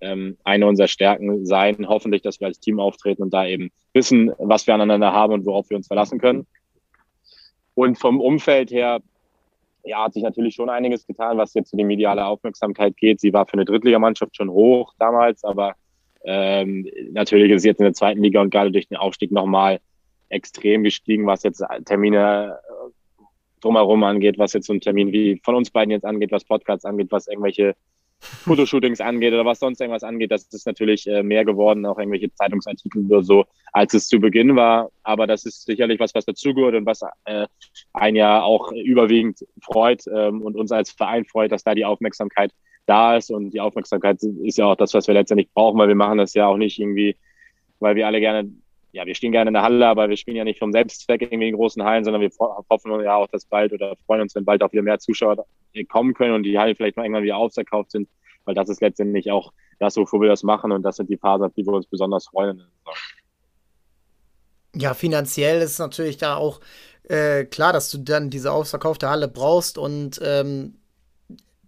[0.00, 1.88] ähm, eine unserer Stärken sein.
[1.88, 5.46] Hoffentlich, dass wir als Team auftreten und da eben wissen, was wir aneinander haben und
[5.46, 6.46] worauf wir uns verlassen können.
[7.74, 9.00] Und vom Umfeld her,
[9.84, 13.20] ja, hat sich natürlich schon einiges getan, was jetzt zu die mediale Aufmerksamkeit geht.
[13.20, 15.74] Sie war für eine Drittligamannschaft schon hoch damals, aber
[16.24, 19.80] ähm, natürlich ist es jetzt in der zweiten Liga und gerade durch den Aufstieg nochmal
[20.30, 22.58] extrem gestiegen, was jetzt Termine
[23.60, 26.84] drumherum angeht, was jetzt so ein Termin wie von uns beiden jetzt angeht, was Podcasts
[26.84, 27.74] angeht, was irgendwelche
[28.20, 32.32] Fotoshootings angeht oder was sonst irgendwas angeht, das ist natürlich äh, mehr geworden, auch irgendwelche
[32.34, 34.90] Zeitungsartikel oder so, als es zu Beginn war.
[35.02, 37.46] Aber das ist sicherlich was, was dazugehört und was äh,
[37.92, 42.52] ein Jahr auch überwiegend freut ähm, und uns als Verein freut, dass da die Aufmerksamkeit
[42.86, 43.30] da ist.
[43.30, 46.34] Und die Aufmerksamkeit ist ja auch das, was wir letztendlich brauchen, weil wir machen das
[46.34, 47.16] ja auch nicht irgendwie,
[47.80, 48.50] weil wir alle gerne
[48.94, 51.56] ja, wir stehen gerne in der Halle, aber wir spielen ja nicht vom Selbstzweck in
[51.56, 54.72] großen Hallen, sondern wir hoffen ja auch, dass bald oder freuen uns, wenn bald auch
[54.72, 55.44] wieder mehr Zuschauer
[55.88, 58.08] kommen können und die Halle vielleicht mal irgendwann wieder ausverkauft sind,
[58.44, 61.44] weil das ist letztendlich auch das, wofür wir das machen und das sind die Phasen,
[61.44, 62.62] auf die wir uns besonders freuen.
[64.76, 66.60] Ja, finanziell ist natürlich da auch
[67.08, 70.78] äh, klar, dass du dann diese ausverkaufte Halle brauchst und ähm,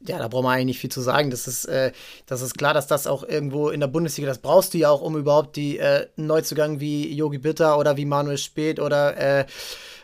[0.08, 1.30] ja, da braucht man eigentlich nicht viel zu sagen.
[1.30, 1.92] Das ist, äh,
[2.26, 5.02] das ist klar, dass das auch irgendwo in der Bundesliga, das brauchst du ja auch,
[5.02, 9.46] um überhaupt die äh, Neuzugang wie Yogi Bitter oder wie Manuel Speth oder äh,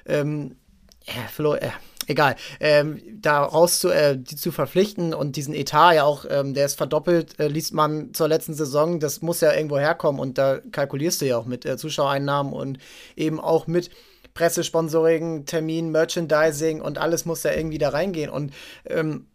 [0.07, 0.57] ähm,
[1.05, 1.71] ja, äh,
[2.07, 6.55] egal, ähm, da raus zu, äh, die zu verpflichten und diesen Etat ja auch, ähm,
[6.55, 10.39] der ist verdoppelt, äh, liest man zur letzten Saison, das muss ja irgendwo herkommen und
[10.39, 12.79] da kalkulierst du ja auch mit äh, Zuschauereinnahmen und
[13.17, 13.91] eben auch mit
[14.35, 18.53] Pressesponsoring, Termin, Merchandising und alles muss ja irgendwie da reingehen und
[18.87, 19.27] ähm,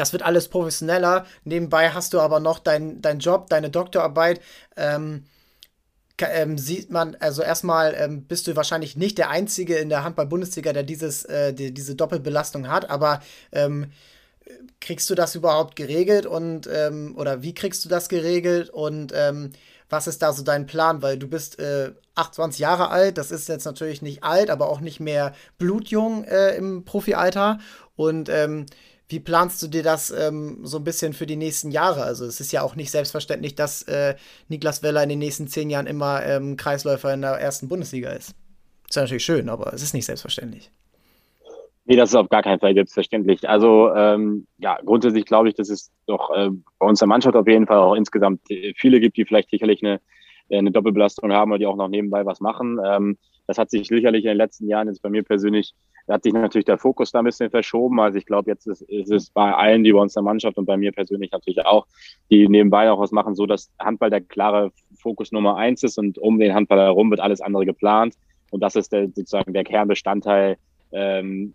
[0.00, 1.26] das wird alles professioneller.
[1.44, 4.40] Nebenbei hast du aber noch deinen dein Job, deine Doktorarbeit.
[4.76, 5.24] Ähm,
[6.18, 10.72] ähm, sieht man, also erstmal ähm, bist du wahrscheinlich nicht der Einzige in der Handball-Bundesliga,
[10.72, 13.20] der dieses, äh, die, diese Doppelbelastung hat, aber
[13.52, 13.92] ähm,
[14.80, 19.52] kriegst du das überhaupt geregelt und ähm, oder wie kriegst du das geregelt und ähm,
[19.88, 21.02] was ist da so dein Plan?
[21.02, 24.80] Weil du bist äh, 28 Jahre alt, das ist jetzt natürlich nicht alt, aber auch
[24.80, 27.58] nicht mehr blutjung äh, im Profialter
[27.96, 28.66] und ähm,
[29.10, 32.02] wie planst du dir das ähm, so ein bisschen für die nächsten Jahre?
[32.04, 34.14] Also es ist ja auch nicht selbstverständlich, dass äh,
[34.48, 38.34] Niklas Weller in den nächsten zehn Jahren immer ähm, Kreisläufer in der ersten Bundesliga ist.
[38.88, 40.70] Ist ja natürlich schön, aber es ist nicht selbstverständlich.
[41.86, 43.48] Nee, das ist auf gar keinen Fall selbstverständlich.
[43.48, 47.48] Also ähm, ja, grundsätzlich glaube ich, dass es doch äh, bei uns der Mannschaft auf
[47.48, 50.00] jeden Fall auch insgesamt äh, viele gibt, die vielleicht sicherlich eine,
[50.50, 52.78] äh, eine Doppelbelastung haben oder die auch noch nebenbei was machen.
[52.84, 53.18] Ähm,
[53.48, 55.74] das hat sich sicherlich in den letzten Jahren jetzt bei mir persönlich
[56.06, 58.00] da hat sich natürlich der Fokus da ein bisschen verschoben.
[58.00, 60.58] Also ich glaube, jetzt ist, ist, es bei allen, die bei uns in der Mannschaft
[60.58, 61.86] und bei mir persönlich natürlich auch,
[62.30, 66.18] die nebenbei auch was machen, so dass Handball der klare Fokus Nummer eins ist und
[66.18, 68.14] um den Handball herum wird alles andere geplant.
[68.50, 70.56] Und das ist der, sozusagen der Kernbestandteil
[70.92, 71.54] ähm,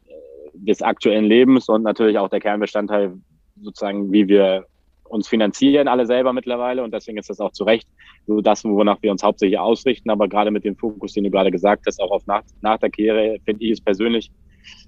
[0.53, 3.13] des aktuellen Lebens und natürlich auch der Kernbestandteil
[3.61, 4.65] sozusagen, wie wir
[5.09, 7.87] uns finanzieren alle selber mittlerweile und deswegen ist das auch zu Recht
[8.27, 10.09] so das, wonach wir uns hauptsächlich ausrichten.
[10.09, 12.89] Aber gerade mit dem Fokus, den du gerade gesagt hast, auch auf nach, nach der
[12.89, 14.31] Karriere, finde ich es persönlich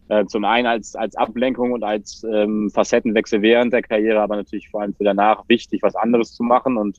[0.10, 4.69] äh, zum einen als, als Ablenkung und als ähm, Facettenwechsel während der Karriere, aber natürlich
[4.69, 6.97] vor allem für danach wichtig, was anderes zu machen und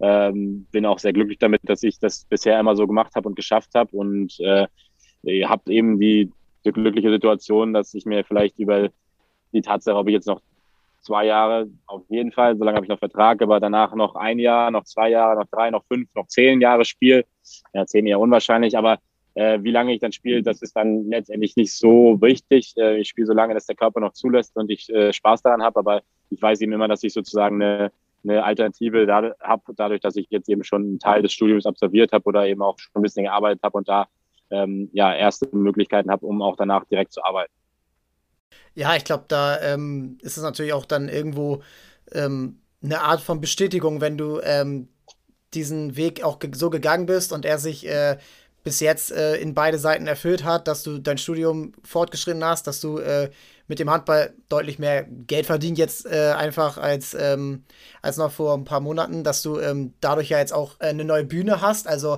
[0.00, 3.34] ähm, bin auch sehr glücklich damit, dass ich das bisher immer so gemacht habe und
[3.34, 4.66] geschafft habe und äh,
[5.44, 6.32] habt eben die,
[6.64, 8.88] die glückliche Situation, dass ich mir vielleicht über
[9.52, 10.40] die Tatsache, ob ich jetzt noch
[11.00, 14.70] zwei Jahre auf jeden Fall, solange habe ich noch Vertrag, aber danach noch ein Jahr,
[14.70, 17.24] noch zwei Jahre, noch drei, noch fünf, noch zehn Jahre Spiel.
[17.72, 18.98] Ja, zehn Jahre unwahrscheinlich, aber
[19.34, 22.74] äh, wie lange ich dann spiele, das ist dann letztendlich nicht so wichtig.
[22.76, 25.62] Äh, ich spiele so lange, dass der Körper noch zulässt und ich äh, Spaß daran
[25.62, 27.92] habe, aber ich weiß eben immer, dass ich sozusagen eine,
[28.24, 32.12] eine Alternative da, habe, dadurch, dass ich jetzt eben schon einen Teil des Studiums absolviert
[32.12, 34.08] habe oder eben auch schon ein bisschen gearbeitet habe und da
[34.50, 37.52] ähm, ja erste Möglichkeiten habe, um auch danach direkt zu arbeiten.
[38.80, 41.62] Ja, ich glaube, da ähm, ist es natürlich auch dann irgendwo
[42.12, 44.88] ähm, eine Art von Bestätigung, wenn du ähm,
[45.52, 48.16] diesen Weg auch ge so gegangen bist und er sich äh,
[48.64, 52.80] bis jetzt äh, in beide Seiten erfüllt hat, dass du dein Studium fortgeschritten hast, dass
[52.80, 53.28] du äh,
[53.68, 57.64] mit dem Handball deutlich mehr Geld verdient jetzt äh, einfach als, ähm,
[58.00, 61.04] als noch vor ein paar Monaten, dass du ähm, dadurch ja jetzt auch äh, eine
[61.04, 61.86] neue Bühne hast.
[61.86, 62.16] Also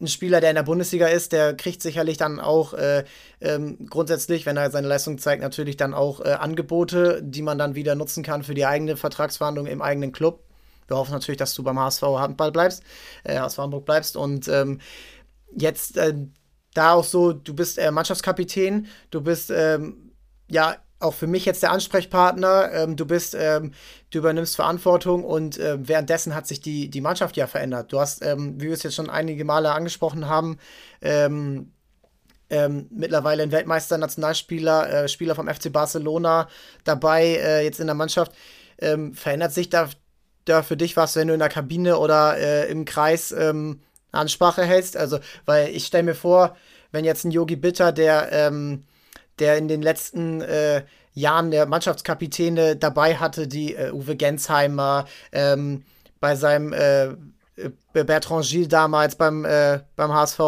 [0.00, 3.04] ein Spieler, der in der Bundesliga ist, der kriegt sicherlich dann auch äh,
[3.40, 7.74] ähm, grundsätzlich, wenn er seine Leistung zeigt, natürlich dann auch äh, Angebote, die man dann
[7.74, 10.42] wieder nutzen kann für die eigene Vertragsverhandlung im eigenen Club.
[10.88, 12.82] Wir hoffen natürlich, dass du beim HSV Handball bleibst,
[13.24, 14.80] äh, HSV Hamburg bleibst und ähm,
[15.56, 16.14] jetzt äh,
[16.74, 20.12] da auch so, du bist äh, Mannschaftskapitän, du bist ähm,
[20.48, 22.70] ja auch für mich jetzt der Ansprechpartner.
[22.72, 23.72] Ähm, du bist, ähm,
[24.10, 27.92] du übernimmst Verantwortung und äh, währenddessen hat sich die, die Mannschaft ja verändert.
[27.92, 30.58] Du hast, ähm, wie wir es jetzt schon einige Male angesprochen haben,
[31.00, 31.72] ähm,
[32.50, 36.48] ähm, mittlerweile ein Weltmeister, Nationalspieler, äh, Spieler vom FC Barcelona
[36.84, 38.32] dabei, äh, jetzt in der Mannschaft.
[38.78, 39.88] Ähm, verändert sich da,
[40.44, 43.34] da für dich was, wenn du in der Kabine oder äh, im Kreis
[44.12, 44.96] Ansprache hältst?
[44.96, 46.56] Also, weil ich stelle mir vor,
[46.92, 48.50] wenn jetzt ein Yogi Bitter, der
[49.40, 55.84] der in den letzten äh, Jahren der Mannschaftskapitäne dabei hatte, die äh, Uwe Gensheimer, ähm,
[56.20, 57.16] bei seinem äh, äh
[57.92, 60.38] Bertrand Gilles damals beim, äh, beim, HSV,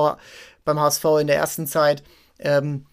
[0.64, 2.02] beim HSV in der ersten Zeit.
[2.38, 2.87] Ähm,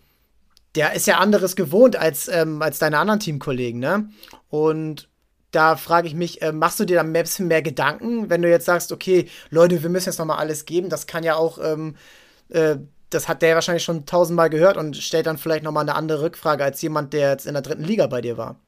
[0.75, 4.09] der ist ja anderes gewohnt als, ähm, als deine anderen Teamkollegen, ne?
[4.49, 5.09] Und
[5.51, 8.49] da frage ich mich, äh, machst du dir da ein bisschen mehr Gedanken, wenn du
[8.49, 11.95] jetzt sagst, okay, Leute, wir müssen jetzt nochmal alles geben, das kann ja auch, ähm,
[12.49, 12.77] äh,
[13.09, 16.63] das hat der wahrscheinlich schon tausendmal gehört und stellt dann vielleicht nochmal eine andere Rückfrage
[16.63, 18.59] als jemand, der jetzt in der dritten Liga bei dir war.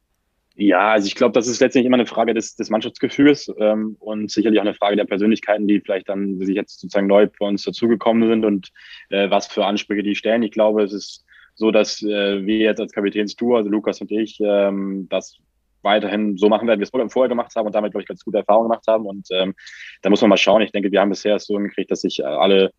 [0.55, 4.29] Ja, also ich glaube, das ist letztendlich immer eine Frage des, des Mannschaftsgefühls ähm, und
[4.29, 7.63] sicherlich auch eine Frage der Persönlichkeiten, die vielleicht dann sich jetzt sozusagen neu bei uns
[7.63, 8.69] dazugekommen sind und
[9.09, 10.43] äh, was für Ansprüche die stellen.
[10.43, 11.25] Ich glaube, es ist
[11.55, 15.37] so, dass äh, wir jetzt als Kapitänsduo, also Lukas und ich, ähm, das
[15.83, 18.23] weiterhin so machen werden, wie wir es vorher gemacht haben und damit, glaube ich, ganz
[18.23, 19.05] gute Erfahrungen gemacht haben.
[19.05, 19.55] Und ähm,
[20.01, 20.61] da muss man mal schauen.
[20.61, 22.71] Ich denke, wir haben bisher es so hingekriegt, dass sich alle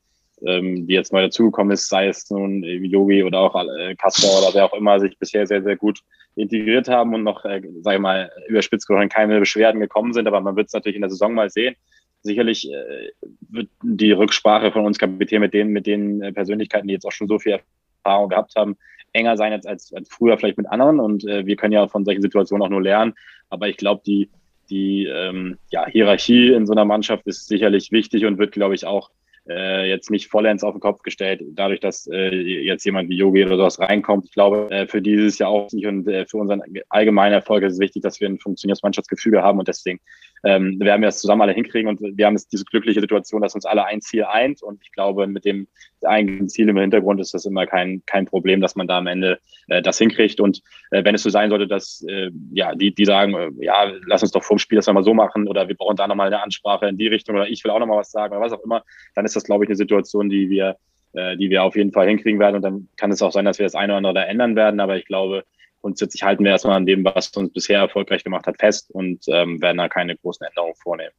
[0.47, 4.55] ähm, die jetzt neu dazugekommen ist, sei es nun Yogi oder auch äh, Kasper oder
[4.55, 6.01] wer auch immer, sich bisher sehr, sehr gut
[6.35, 10.27] integriert haben und noch, äh, sage ich mal, überspitzt gesprochen keine Beschwerden gekommen sind.
[10.27, 11.77] Aber man wird es natürlich in der Saison mal sehen.
[12.23, 13.11] Sicherlich äh,
[13.51, 17.13] wird die Rücksprache von uns Kapitän mit den, mit den äh, Persönlichkeiten, die jetzt auch
[17.13, 17.59] schon so viel
[18.05, 18.77] Erfahrung gehabt haben,
[19.13, 21.01] enger sein als, als, als früher vielleicht mit anderen.
[21.01, 23.15] Und äh, wir können ja von solchen Situationen auch nur lernen.
[23.51, 24.31] Aber ich glaube, die,
[24.71, 28.87] die ähm, ja, Hierarchie in so einer Mannschaft ist sicherlich wichtig und wird, glaube ich,
[28.87, 29.11] auch
[29.49, 33.45] äh, jetzt nicht vollends auf den Kopf gestellt, dadurch, dass äh, jetzt jemand wie Yogi
[33.45, 34.27] oder sowas reinkommt.
[34.27, 37.75] Ich glaube, äh, für dieses Jahr auch nicht und äh, für unseren allgemeinen Erfolg ist
[37.75, 40.01] es wichtig, dass wir ein funktionierendes Mannschaftsgefüge haben und deswegen
[40.45, 43.55] ähm, werden wir das zusammen alle hinkriegen und wir haben jetzt diese glückliche Situation, dass
[43.55, 45.69] uns alle ein Ziel eint und ich glaube, mit dem
[46.03, 49.39] eigenen Ziel im Hintergrund ist das immer kein, kein Problem, dass man da am Ende
[49.69, 53.05] äh, das hinkriegt und äh, wenn es so sein sollte, dass äh, ja, die, die
[53.05, 55.97] sagen, äh, ja, lass uns doch vorm Spiel das nochmal so machen oder wir brauchen
[55.97, 58.45] da nochmal eine Ansprache in die Richtung oder ich will auch nochmal was sagen oder
[58.45, 58.83] was auch immer,
[59.15, 60.77] dann ist das, glaube ich, eine Situation, die wir,
[61.13, 62.57] äh, die wir auf jeden Fall hinkriegen werden.
[62.57, 64.81] Und dann kann es auch sein, dass wir das eine oder andere ändern werden.
[64.81, 65.45] Aber ich glaube,
[65.83, 69.61] grundsätzlich halten wir erstmal an dem, was uns bisher erfolgreich gemacht hat, fest und ähm,
[69.61, 71.13] werden da keine großen Änderungen vornehmen.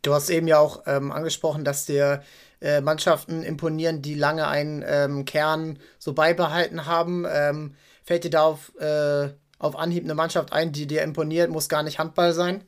[0.00, 2.22] Du hast eben ja auch ähm, angesprochen, dass dir
[2.60, 7.24] äh, Mannschaften imponieren, die lange einen ähm, Kern so beibehalten haben.
[7.30, 11.68] Ähm, fällt dir da auf, äh, auf Anhieb eine Mannschaft ein, die dir imponiert, muss
[11.68, 12.64] gar nicht Handball sein?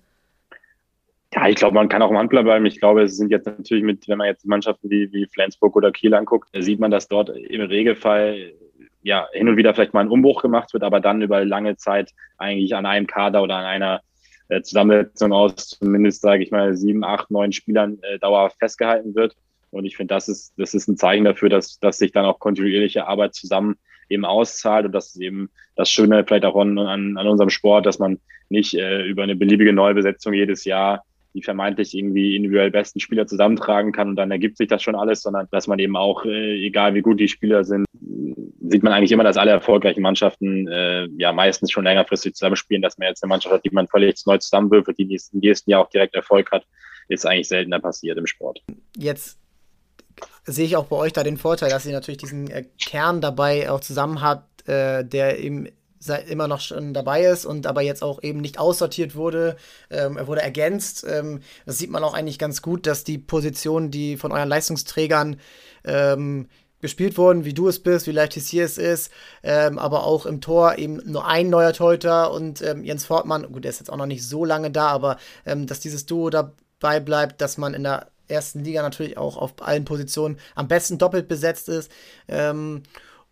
[1.34, 2.66] Ja, ich glaube, man kann auch im Handball bleiben.
[2.66, 5.90] Ich glaube, es sind jetzt natürlich mit, wenn man jetzt Mannschaften wie, wie Flensburg oder
[5.90, 8.54] Kiel anguckt, sieht man, dass dort im Regelfall
[9.04, 12.10] ja hin und wieder vielleicht mal ein Umbruch gemacht wird, aber dann über lange Zeit
[12.38, 14.00] eigentlich an einem Kader oder an einer
[14.48, 19.36] äh, Zusammensetzung aus zumindest, sage ich mal, sieben, acht, neun Spielern äh, dauerhaft festgehalten wird.
[19.70, 22.38] Und ich finde, das ist, das ist ein Zeichen dafür, dass, dass sich dann auch
[22.38, 23.76] kontinuierliche Arbeit zusammen
[24.08, 27.86] eben auszahlt und das ist eben das Schöne vielleicht auch an, an, an unserem Sport,
[27.86, 33.00] dass man nicht äh, über eine beliebige Neubesetzung jedes Jahr die vermeintlich irgendwie individuell besten
[33.00, 36.24] Spieler zusammentragen kann und dann ergibt sich das schon alles, sondern dass man eben auch,
[36.24, 37.86] äh, egal wie gut die Spieler sind,
[38.68, 42.98] sieht man eigentlich immer, dass alle erfolgreichen Mannschaften äh, ja meistens schon längerfristig zusammenspielen, dass
[42.98, 45.90] man jetzt eine Mannschaft hat, die man völlig neu zusammenwürfelt, die im nächsten Jahr auch
[45.90, 46.64] direkt Erfolg hat,
[47.08, 48.62] ist eigentlich seltener passiert im Sport.
[48.96, 49.38] Jetzt
[50.44, 53.70] sehe ich auch bei euch da den Vorteil, dass ihr natürlich diesen äh, Kern dabei
[53.70, 55.68] auch zusammen habt, äh, der eben
[56.08, 59.56] immer noch schon dabei ist und aber jetzt auch eben nicht aussortiert wurde.
[59.90, 61.04] Ähm, er wurde ergänzt.
[61.08, 65.36] Ähm, das sieht man auch eigentlich ganz gut, dass die Positionen, die von euren Leistungsträgern
[65.84, 66.48] ähm,
[66.80, 69.10] gespielt wurden, wie du es bist, wie Leitis hier es ist,
[69.42, 73.64] ähm, aber auch im Tor eben nur ein neuer Teuter und ähm, Jens Fortmann, gut,
[73.64, 77.00] der ist jetzt auch noch nicht so lange da, aber ähm, dass dieses Duo dabei
[77.00, 81.28] bleibt, dass man in der ersten Liga natürlich auch auf allen Positionen am besten doppelt
[81.28, 81.90] besetzt ist.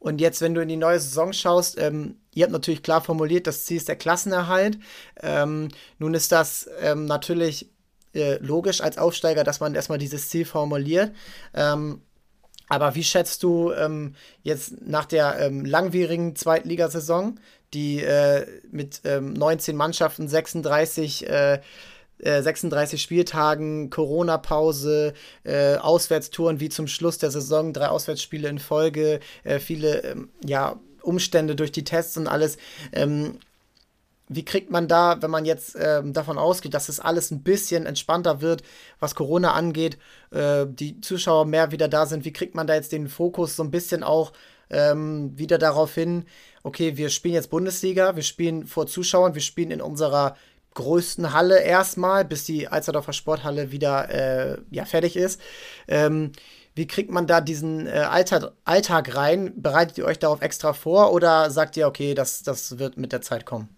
[0.03, 3.47] Und jetzt, wenn du in die neue Saison schaust, ähm, ihr habt natürlich klar formuliert,
[3.47, 4.79] das Ziel ist der Klassenerhalt.
[5.21, 5.69] Ähm,
[5.99, 7.71] nun ist das ähm, natürlich
[8.15, 11.13] äh, logisch als Aufsteiger, dass man erstmal dieses Ziel formuliert.
[11.55, 12.03] Ähm,
[12.69, 17.39] aber wie schätzt du ähm, jetzt nach der ähm, langwierigen Zweitligasaison,
[17.75, 21.61] die äh, mit 19 Mannschaften 36 äh,
[22.23, 25.15] 36 äh, Spieltagen, Corona-Pause,
[25.45, 30.79] äh, Auswärtstouren wie zum Schluss der Saison, drei Auswärtsspiele in Folge, äh, viele ähm, ja,
[31.03, 32.57] Umstände durch die Tests und alles.
[32.93, 33.39] Ähm,
[34.29, 37.87] wie kriegt man da, wenn man jetzt ähm, davon ausgeht, dass es alles ein bisschen
[37.87, 38.63] entspannter wird,
[38.99, 39.99] was Corona angeht,
[40.31, 43.63] äh, die Zuschauer mehr wieder da sind, wie kriegt man da jetzt den Fokus so
[43.63, 44.33] ein bisschen auch
[44.71, 46.25] ähm, wieder darauf hin,
[46.63, 50.37] okay, wir spielen jetzt Bundesliga, wir spielen vor Zuschauern, wir spielen in unserer
[50.75, 55.41] größten Halle erstmal, bis die Alsterdorfer Sporthalle wieder äh, ja, fertig ist.
[55.87, 56.33] Ähm,
[56.75, 59.53] wie kriegt man da diesen äh, Alltag, Alltag rein?
[59.57, 63.21] Bereitet ihr euch darauf extra vor oder sagt ihr, okay, das, das wird mit der
[63.21, 63.69] Zeit kommen?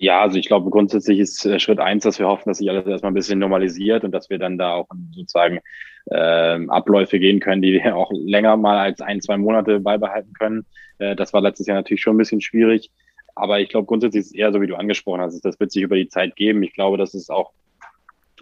[0.00, 2.86] Ja, also ich glaube, grundsätzlich ist äh, Schritt eins, dass wir hoffen, dass sich alles
[2.86, 5.58] erstmal ein bisschen normalisiert und dass wir dann da auch sozusagen
[6.06, 10.66] äh, Abläufe gehen können, die wir auch länger mal als ein, zwei Monate beibehalten können.
[10.98, 12.90] Äh, das war letztes Jahr natürlich schon ein bisschen schwierig.
[13.34, 15.40] Aber ich glaube, grundsätzlich ist es eher so, wie du angesprochen hast.
[15.44, 16.62] Das wird sich über die Zeit geben.
[16.62, 17.52] Ich glaube, dass es auch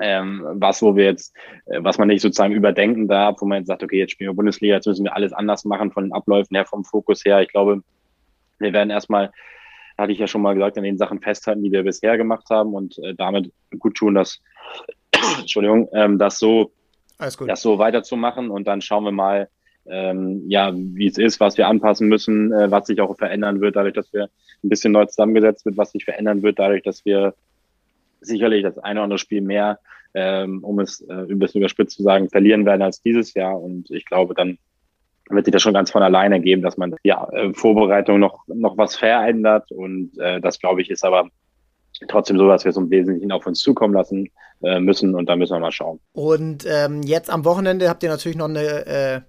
[0.00, 1.34] ähm, was, wo wir jetzt,
[1.66, 4.36] äh, was man nicht sozusagen überdenken darf, wo man jetzt sagt, okay, jetzt spielen wir
[4.36, 7.40] Bundesliga, jetzt müssen wir alles anders machen von den Abläufen her, vom Fokus her.
[7.42, 7.82] Ich glaube,
[8.58, 9.32] wir werden erstmal,
[9.98, 12.74] hatte ich ja schon mal gesagt, an den Sachen festhalten, die wir bisher gemacht haben
[12.74, 14.40] und äh, damit gut tun, dass,
[15.38, 16.72] Entschuldigung, ähm, das so,
[17.18, 19.48] das so weiterzumachen und dann schauen wir mal,
[19.88, 23.76] ähm, ja, wie es ist, was wir anpassen müssen, äh, was sich auch verändern wird,
[23.76, 24.24] dadurch, dass wir
[24.64, 27.34] ein bisschen neu zusammengesetzt wird, was sich verändern wird, dadurch, dass wir
[28.20, 29.78] sicherlich das eine oder andere Spiel mehr,
[30.14, 33.60] ähm, um es äh, ein bisschen überspitzt zu sagen, verlieren werden als dieses Jahr.
[33.60, 34.58] Und ich glaube, dann
[35.28, 38.78] wird sich das schon ganz von alleine geben, dass man ja äh, Vorbereitung noch noch
[38.78, 41.28] was verändert und äh, das glaube ich ist aber
[42.08, 44.30] trotzdem so, dass wir es im Wesentlichen auf uns zukommen lassen
[44.62, 45.98] äh, müssen und da müssen wir mal schauen.
[46.12, 49.20] Und ähm, jetzt am Wochenende habt ihr natürlich noch eine äh,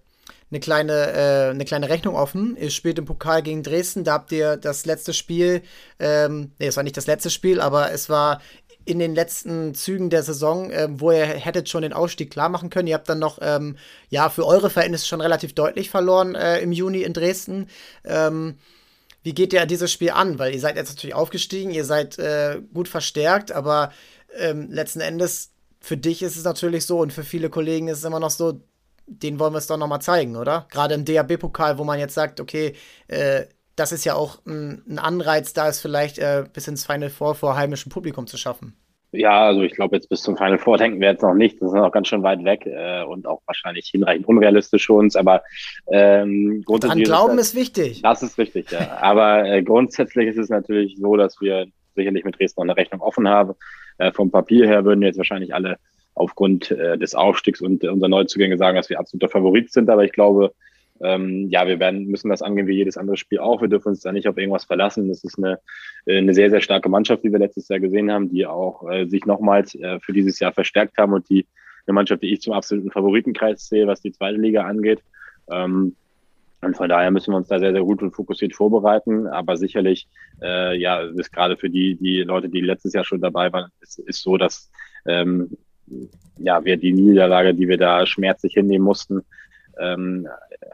[0.50, 2.56] eine kleine, äh, eine kleine Rechnung offen.
[2.60, 4.04] Ihr spielt im Pokal gegen Dresden.
[4.04, 5.62] Da habt ihr das letzte Spiel,
[6.00, 8.40] ähm, nee, es war nicht das letzte Spiel, aber es war
[8.88, 12.70] in den letzten Zügen der Saison, äh, wo ihr hättet schon den Ausstieg klar machen
[12.70, 12.88] können.
[12.88, 13.78] Ihr habt dann noch, ähm,
[14.10, 17.68] ja, für eure Verhältnisse schon relativ deutlich verloren äh, im Juni in Dresden.
[18.06, 18.56] Ähm,
[19.24, 20.40] wie geht ihr dieses Spiel an?
[20.40, 23.92] Weil ihr seid jetzt natürlich aufgestiegen, ihr seid äh, gut verstärkt, aber
[24.38, 28.04] ähm, letzten Endes für dich ist es natürlich so und für viele Kollegen ist es
[28.06, 28.62] immer noch so,
[29.06, 30.66] den wollen wir es doch nochmal zeigen, oder?
[30.72, 32.74] Gerade im DAB-Pokal, wo man jetzt sagt, okay,
[33.08, 33.46] äh,
[33.78, 37.36] das ist ja auch ein, ein Anreiz, da es vielleicht äh, bis ins Final Four
[37.36, 38.76] vor heimischem Publikum zu schaffen.
[39.14, 41.62] Ja, also ich glaube, jetzt bis zum Final Four denken wir jetzt noch nicht.
[41.62, 45.16] Das ist noch ganz schön weit weg äh, und auch wahrscheinlich hinreichend unrealistisch für uns.
[45.16, 45.44] Aber
[45.90, 47.08] ähm, grundsätzlich.
[47.08, 48.02] Dran glauben ist, ist, wichtig.
[48.02, 48.98] Das ist richtig, ja.
[49.00, 53.02] aber äh, grundsätzlich ist es natürlich so, dass wir sicherlich mit Dresden noch eine Rechnung
[53.02, 53.54] offen haben.
[53.98, 55.78] Äh, vom Papier her würden jetzt wahrscheinlich alle
[56.14, 59.90] aufgrund äh, des Aufstiegs und äh, unserer Neuzugänge sagen, dass wir absoluter Favorit sind.
[59.90, 60.54] Aber ich glaube,
[61.02, 63.62] ähm, ja, wir werden, müssen das angehen wie jedes andere Spiel auch.
[63.62, 65.08] Wir dürfen uns da nicht auf irgendwas verlassen.
[65.08, 65.60] Das ist eine,
[66.06, 69.06] äh, eine sehr, sehr starke Mannschaft, die wir letztes Jahr gesehen haben, die auch äh,
[69.06, 71.46] sich nochmals äh, für dieses Jahr verstärkt haben und die
[71.86, 75.02] eine Mannschaft, die ich zum absoluten Favoritenkreis sehe, was die zweite Liga angeht.
[75.50, 75.96] Ähm,
[76.62, 79.28] und von daher müssen wir uns da sehr, sehr gut und fokussiert vorbereiten.
[79.28, 80.08] Aber sicherlich,
[80.42, 84.00] äh, ja, ist gerade für die, die Leute, die letztes Jahr schon dabei waren, ist,
[84.00, 84.70] ist so, dass
[85.06, 85.56] ähm,
[86.38, 89.22] ja, wir die Niederlage, die wir da schmerzlich hinnehmen mussten,
[89.80, 90.28] ähm,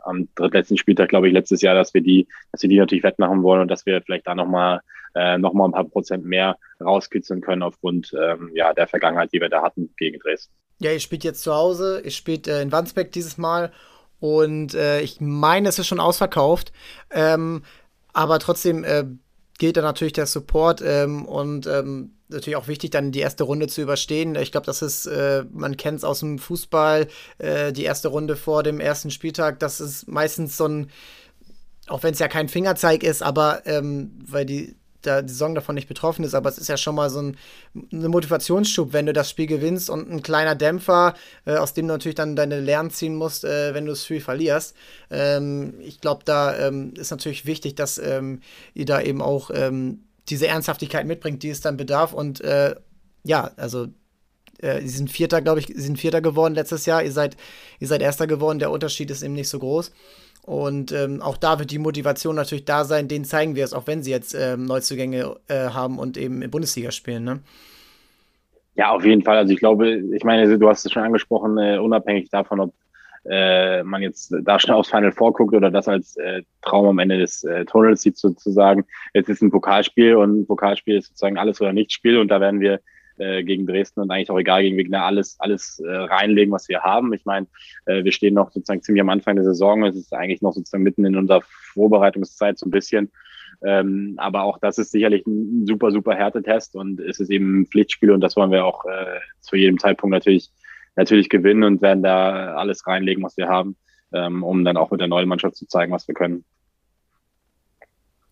[0.03, 3.43] am drittletzten Spieltag, glaube ich, letztes Jahr, dass wir die, dass wir die natürlich wettmachen
[3.43, 4.81] wollen und dass wir vielleicht da nochmal
[5.15, 9.49] äh, noch ein paar Prozent mehr rauskitzeln können aufgrund ähm, ja, der Vergangenheit, die wir
[9.49, 10.53] da hatten gegen Dresden.
[10.79, 13.71] Ja, ihr spielt jetzt zu Hause, ihr spielt äh, in Wandsbeck dieses Mal
[14.19, 16.71] und äh, ich meine, es ist schon ausverkauft.
[17.11, 17.63] Ähm,
[18.13, 19.05] aber trotzdem äh,
[19.63, 23.67] gilt da natürlich der Support ähm, und ähm, natürlich auch wichtig, dann die erste Runde
[23.67, 24.35] zu überstehen.
[24.35, 28.35] Ich glaube, das ist, äh, man kennt es aus dem Fußball, äh, die erste Runde
[28.35, 30.89] vor dem ersten Spieltag, das ist meistens so ein,
[31.87, 35.75] auch wenn es ja kein Fingerzeig ist, aber ähm, weil die da die Saison davon
[35.75, 37.37] nicht betroffen ist, aber es ist ja schon mal so ein
[37.91, 41.93] eine Motivationsschub, wenn du das Spiel gewinnst und ein kleiner Dämpfer, äh, aus dem du
[41.93, 44.75] natürlich dann deine Lernen ziehen musst, äh, wenn du das Spiel verlierst.
[45.09, 48.41] Ähm, ich glaube, da ähm, ist natürlich wichtig, dass ähm,
[48.73, 52.13] ihr da eben auch ähm, diese Ernsthaftigkeit mitbringt, die es dann bedarf.
[52.13, 52.75] Und äh,
[53.23, 53.87] ja, also
[54.59, 57.03] äh, sie sind Vierter, glaube ich, sie sind Vierter geworden letztes Jahr.
[57.03, 57.35] Ihr seid,
[57.79, 58.59] ihr seid Erster geworden.
[58.59, 59.91] Der Unterschied ist eben nicht so groß.
[60.45, 63.87] Und ähm, auch da wird die Motivation natürlich da sein, denen zeigen wir es, auch
[63.87, 67.23] wenn sie jetzt ähm, Neuzugänge äh, haben und eben in Bundesliga spielen.
[67.23, 67.39] Ne?
[68.75, 69.37] Ja, auf jeden Fall.
[69.37, 72.73] Also ich glaube, ich meine, du hast es schon angesprochen, äh, unabhängig davon, ob
[73.25, 77.19] äh, man jetzt da schnell aufs Final vorguckt oder das als äh, Traum am Ende
[77.19, 78.85] des äh, Tunnels sieht sozusagen.
[79.13, 82.41] Jetzt ist ein Pokalspiel und ein Pokalspiel ist sozusagen alles oder nichts Spiel und da
[82.41, 82.81] werden wir
[83.17, 86.81] äh, gegen Dresden und eigentlich auch egal gegen Wegner alles alles äh, reinlegen, was wir
[86.81, 87.13] haben.
[87.13, 87.47] Ich meine,
[87.85, 89.83] äh, wir stehen noch sozusagen ziemlich am Anfang der Saison.
[89.83, 91.41] Es ist eigentlich noch sozusagen mitten in unserer
[91.73, 93.11] Vorbereitungszeit so ein bisschen.
[93.63, 97.65] Ähm, aber auch das ist sicherlich ein super, super Härtetest und es ist eben ein
[97.65, 100.51] Pflichtspiel und das wollen wir auch äh, zu jedem Zeitpunkt natürlich,
[100.97, 103.77] natürlich gewinnen und werden da alles reinlegen, was wir haben,
[104.11, 106.43] ähm, um dann auch mit der neuen Mannschaft zu zeigen, was wir können.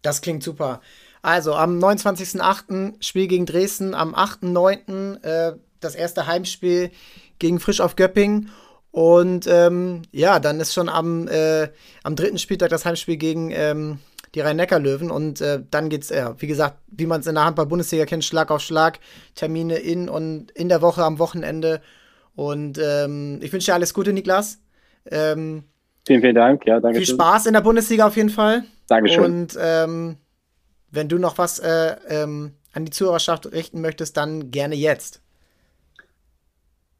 [0.02, 0.82] Das klingt super.
[1.22, 2.96] Also am 29.08.
[3.04, 5.24] Spiel gegen Dresden, am 8.09.
[5.24, 6.92] Äh, das erste Heimspiel
[7.40, 8.50] gegen Frisch auf Göppingen.
[8.92, 11.70] Und ähm, ja, dann ist schon am, äh,
[12.04, 14.00] am dritten Spieltag das Heimspiel gegen ähm,
[14.36, 15.12] die Rhein-Neckar-Löwen.
[15.12, 18.52] Und äh, dann geht's, ja, wie gesagt, wie man es in der Handball-Bundesliga kennt, Schlag
[18.52, 19.00] auf Schlag.
[19.36, 21.82] Termine in und in der Woche, am Wochenende.
[22.36, 24.60] Und ähm, ich wünsche dir alles Gute, Niklas.
[25.10, 25.64] Ähm,
[26.06, 26.66] vielen, vielen Dank.
[26.66, 28.64] Ja, danke viel Spaß in der Bundesliga auf jeden Fall.
[28.88, 29.24] Dankeschön.
[29.24, 30.18] Und ähm,
[30.92, 35.22] wenn du noch was äh, ähm, an die Zuhörerschaft richten möchtest, dann gerne jetzt.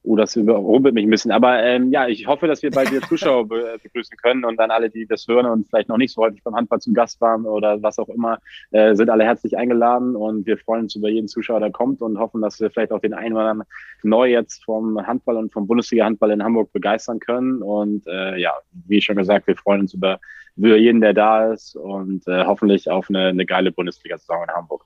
[0.04, 1.32] Oh, das überrumpelt mich ein bisschen.
[1.32, 4.72] Aber ähm, ja, ich hoffe, dass wir bald wieder Zuschauer be begrüßen können und dann
[4.72, 7.46] alle, die das hören und vielleicht noch nicht so häufig beim Handball zum Gast waren
[7.46, 8.40] oder was auch immer,
[8.72, 12.18] äh, sind alle herzlich eingeladen und wir freuen uns über jeden Zuschauer, der kommt und
[12.18, 13.70] hoffen, dass wir vielleicht auch den einen oder anderen
[14.02, 17.62] neu jetzt vom Handball und vom Bundesliga-Handball in Hamburg begeistern können.
[17.62, 18.54] Und äh, ja,
[18.88, 20.20] wie schon gesagt, wir freuen uns über,
[20.56, 24.84] über jeden, der da ist und äh, hoffentlich auf eine, eine geile Bundesliga-Saison in Hamburg.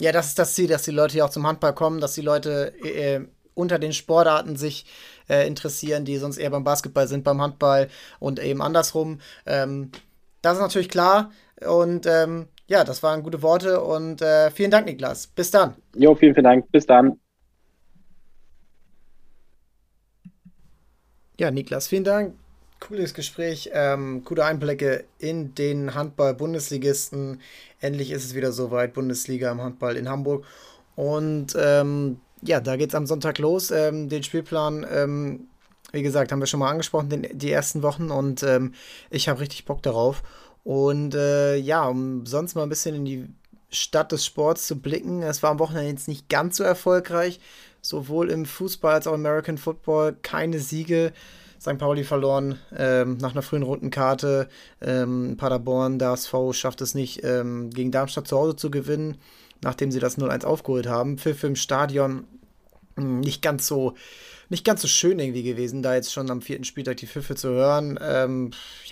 [0.00, 2.20] Ja, das ist das Ziel, dass die Leute hier auch zum Handball kommen, dass die
[2.20, 3.20] Leute äh,
[3.54, 4.86] unter den Sportarten sich
[5.28, 7.88] äh, interessieren, die sonst eher beim Basketball sind, beim Handball
[8.18, 9.20] und eben andersrum.
[9.46, 9.90] Ähm,
[10.42, 11.30] das ist natürlich klar.
[11.66, 15.26] Und ähm, ja, das waren gute Worte und äh, vielen Dank, Niklas.
[15.26, 15.74] Bis dann.
[15.94, 16.70] Jo, vielen, vielen Dank.
[16.70, 17.18] Bis dann.
[21.38, 22.34] Ja, Niklas, vielen Dank.
[22.80, 27.40] Cooles Gespräch, ähm, coole Einblicke in den Handball-Bundesligisten.
[27.80, 30.44] Endlich ist es wieder soweit, Bundesliga im Handball in Hamburg.
[30.94, 33.70] Und ähm, ja, da geht es am Sonntag los.
[33.70, 35.48] Ähm, den Spielplan, ähm,
[35.92, 38.74] wie gesagt, haben wir schon mal angesprochen, den, die ersten Wochen und ähm,
[39.10, 40.22] ich habe richtig Bock darauf.
[40.62, 43.28] Und äh, ja, um sonst mal ein bisschen in die
[43.70, 45.22] Stadt des Sports zu blicken.
[45.22, 47.40] Es war am Wochenende jetzt nicht ganz so erfolgreich.
[47.82, 51.12] Sowohl im Fußball als auch im American Football keine Siege.
[51.60, 51.78] St.
[51.78, 54.48] Pauli verloren ähm, nach einer frühen Rundenkarte.
[54.80, 59.18] Ähm, Paderborn, der SV schafft es nicht, ähm, gegen Darmstadt zu Hause zu gewinnen
[59.62, 61.18] nachdem sie das 0-1 aufgeholt haben.
[61.18, 62.26] Pfiff im Stadion
[62.96, 63.94] hm, nicht ganz so
[64.50, 67.48] nicht ganz so schön irgendwie gewesen, da jetzt schon am vierten Spieltag die Pfiffe zu
[67.48, 67.98] hören.
[68.02, 68.50] Ähm,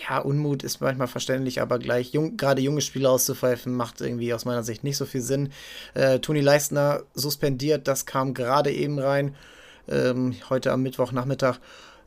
[0.08, 4.44] ja, Unmut ist manchmal verständlich, aber gleich jung, gerade junge Spieler auszupfeifen, macht irgendwie aus
[4.44, 5.52] meiner Sicht nicht so viel Sinn.
[5.94, 9.34] Äh, Toni Leistner suspendiert, das kam gerade eben rein,
[9.88, 11.58] ähm, heute am Mittwochnachmittag.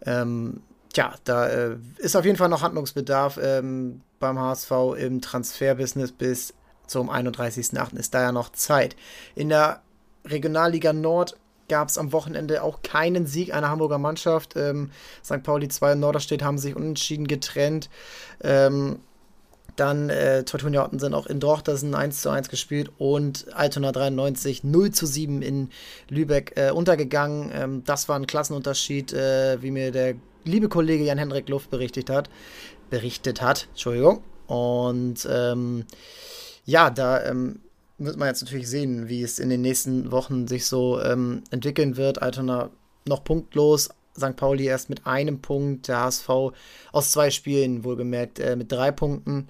[0.05, 0.61] Ähm,
[0.93, 6.53] tja, da äh, ist auf jeden Fall noch Handlungsbedarf ähm, beim HSV im Transferbusiness bis
[6.87, 7.97] zum 31.08.
[7.97, 8.95] ist da ja noch Zeit.
[9.35, 9.81] In der
[10.25, 14.55] Regionalliga Nord gab es am Wochenende auch keinen Sieg einer Hamburger Mannschaft.
[14.55, 14.91] Ähm,
[15.23, 15.43] St.
[15.43, 17.89] Pauli 2 und Norderstedt haben sich unentschieden getrennt.
[18.43, 18.99] Ähm,
[19.75, 24.91] dann äh, Tortunia sind auch in Drochtersen 1 zu 1 gespielt und Altona 93 0
[24.91, 25.69] zu 7 in
[26.09, 27.51] Lübeck äh, untergegangen.
[27.53, 30.15] Ähm, das war ein Klassenunterschied, äh, wie mir der
[30.45, 32.29] liebe Kollege Jan-Hendrik Luft berichtet hat.
[32.89, 34.23] Berichtet hat, Entschuldigung.
[34.47, 35.85] Und ähm,
[36.65, 37.59] ja, da ähm,
[37.97, 41.97] wird man jetzt natürlich sehen, wie es in den nächsten Wochen sich so ähm, entwickeln
[41.97, 42.21] wird.
[42.21, 42.69] Altona
[43.07, 44.35] noch punktlos, St.
[44.35, 46.29] Pauli erst mit einem Punkt, der HSV
[46.91, 49.47] aus zwei Spielen wohlgemerkt äh, mit drei Punkten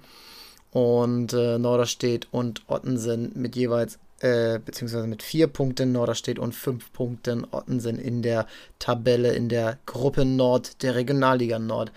[0.70, 6.92] und äh, Norderstedt und Ottensen mit jeweils äh, beziehungsweise mit vier Punkten Norderstedt und fünf
[6.92, 8.46] Punkten Ottensen in der
[8.78, 11.92] Tabelle in der Gruppe Nord der Regionalliga Nord.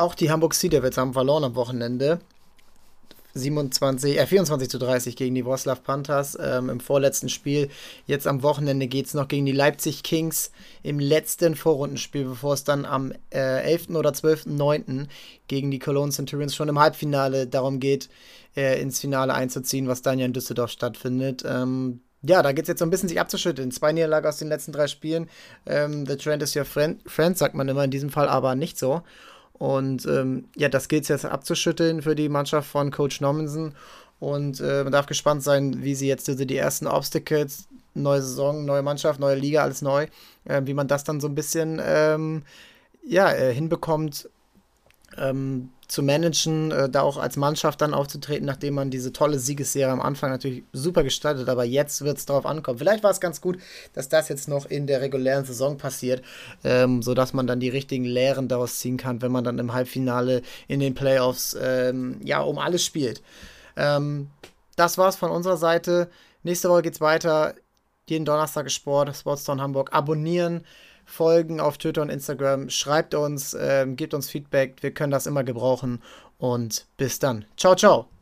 [0.00, 2.20] Auch die Hamburg Sea Devils haben verloren am Wochenende.
[3.34, 7.68] 27, äh, 24 zu 30 gegen die Wroclaw Panthers ähm, im vorletzten Spiel.
[8.06, 12.64] Jetzt am Wochenende geht es noch gegen die Leipzig Kings im letzten Vorrundenspiel, bevor es
[12.64, 13.90] dann am äh, 11.
[13.90, 15.06] oder 12.9.
[15.48, 18.08] gegen die Cologne Centurions schon im Halbfinale darum geht,
[18.56, 21.44] äh, ins Finale einzuziehen, was dann ja in Düsseldorf stattfindet.
[21.46, 23.70] Ähm, ja, da geht es jetzt so ein bisschen sich abzuschütteln.
[23.70, 25.28] Zwei Niederlagen aus den letzten drei Spielen.
[25.66, 28.78] Ähm, the trend is your friend, friend, sagt man immer in diesem Fall aber nicht
[28.78, 29.02] so.
[29.60, 33.74] Und ähm, ja, das gilt es jetzt abzuschütteln für die Mannschaft von Coach Normanson.
[34.18, 38.64] Und äh, man darf gespannt sein, wie sie jetzt also die ersten Obstacles, neue Saison,
[38.64, 40.06] neue Mannschaft, neue Liga, alles neu,
[40.46, 42.42] äh, wie man das dann so ein bisschen ähm,
[43.04, 44.30] ja, äh, hinbekommt,
[45.18, 49.90] ähm, zu managen, äh, da auch als Mannschaft dann aufzutreten, nachdem man diese tolle Siegesserie
[49.90, 52.78] am Anfang natürlich super gestaltet, aber jetzt wird es darauf ankommen.
[52.78, 53.58] Vielleicht war es ganz gut,
[53.92, 56.22] dass das jetzt noch in der regulären Saison passiert,
[56.62, 60.42] ähm, sodass man dann die richtigen Lehren daraus ziehen kann, wenn man dann im Halbfinale
[60.68, 63.22] in den Playoffs ähm, ja um alles spielt.
[63.76, 64.30] Ähm,
[64.76, 66.08] das war's von unserer Seite.
[66.42, 67.54] Nächste Woche geht's weiter.
[68.08, 69.92] Jeden Donnerstag ist Sport, Sportstown Hamburg.
[69.92, 70.64] Abonnieren
[71.10, 72.70] folgen auf Twitter und Instagram.
[72.70, 74.76] Schreibt uns, ähm, gebt uns Feedback.
[74.80, 76.02] Wir können das immer gebrauchen.
[76.38, 77.44] Und bis dann.
[77.56, 78.19] Ciao, ciao.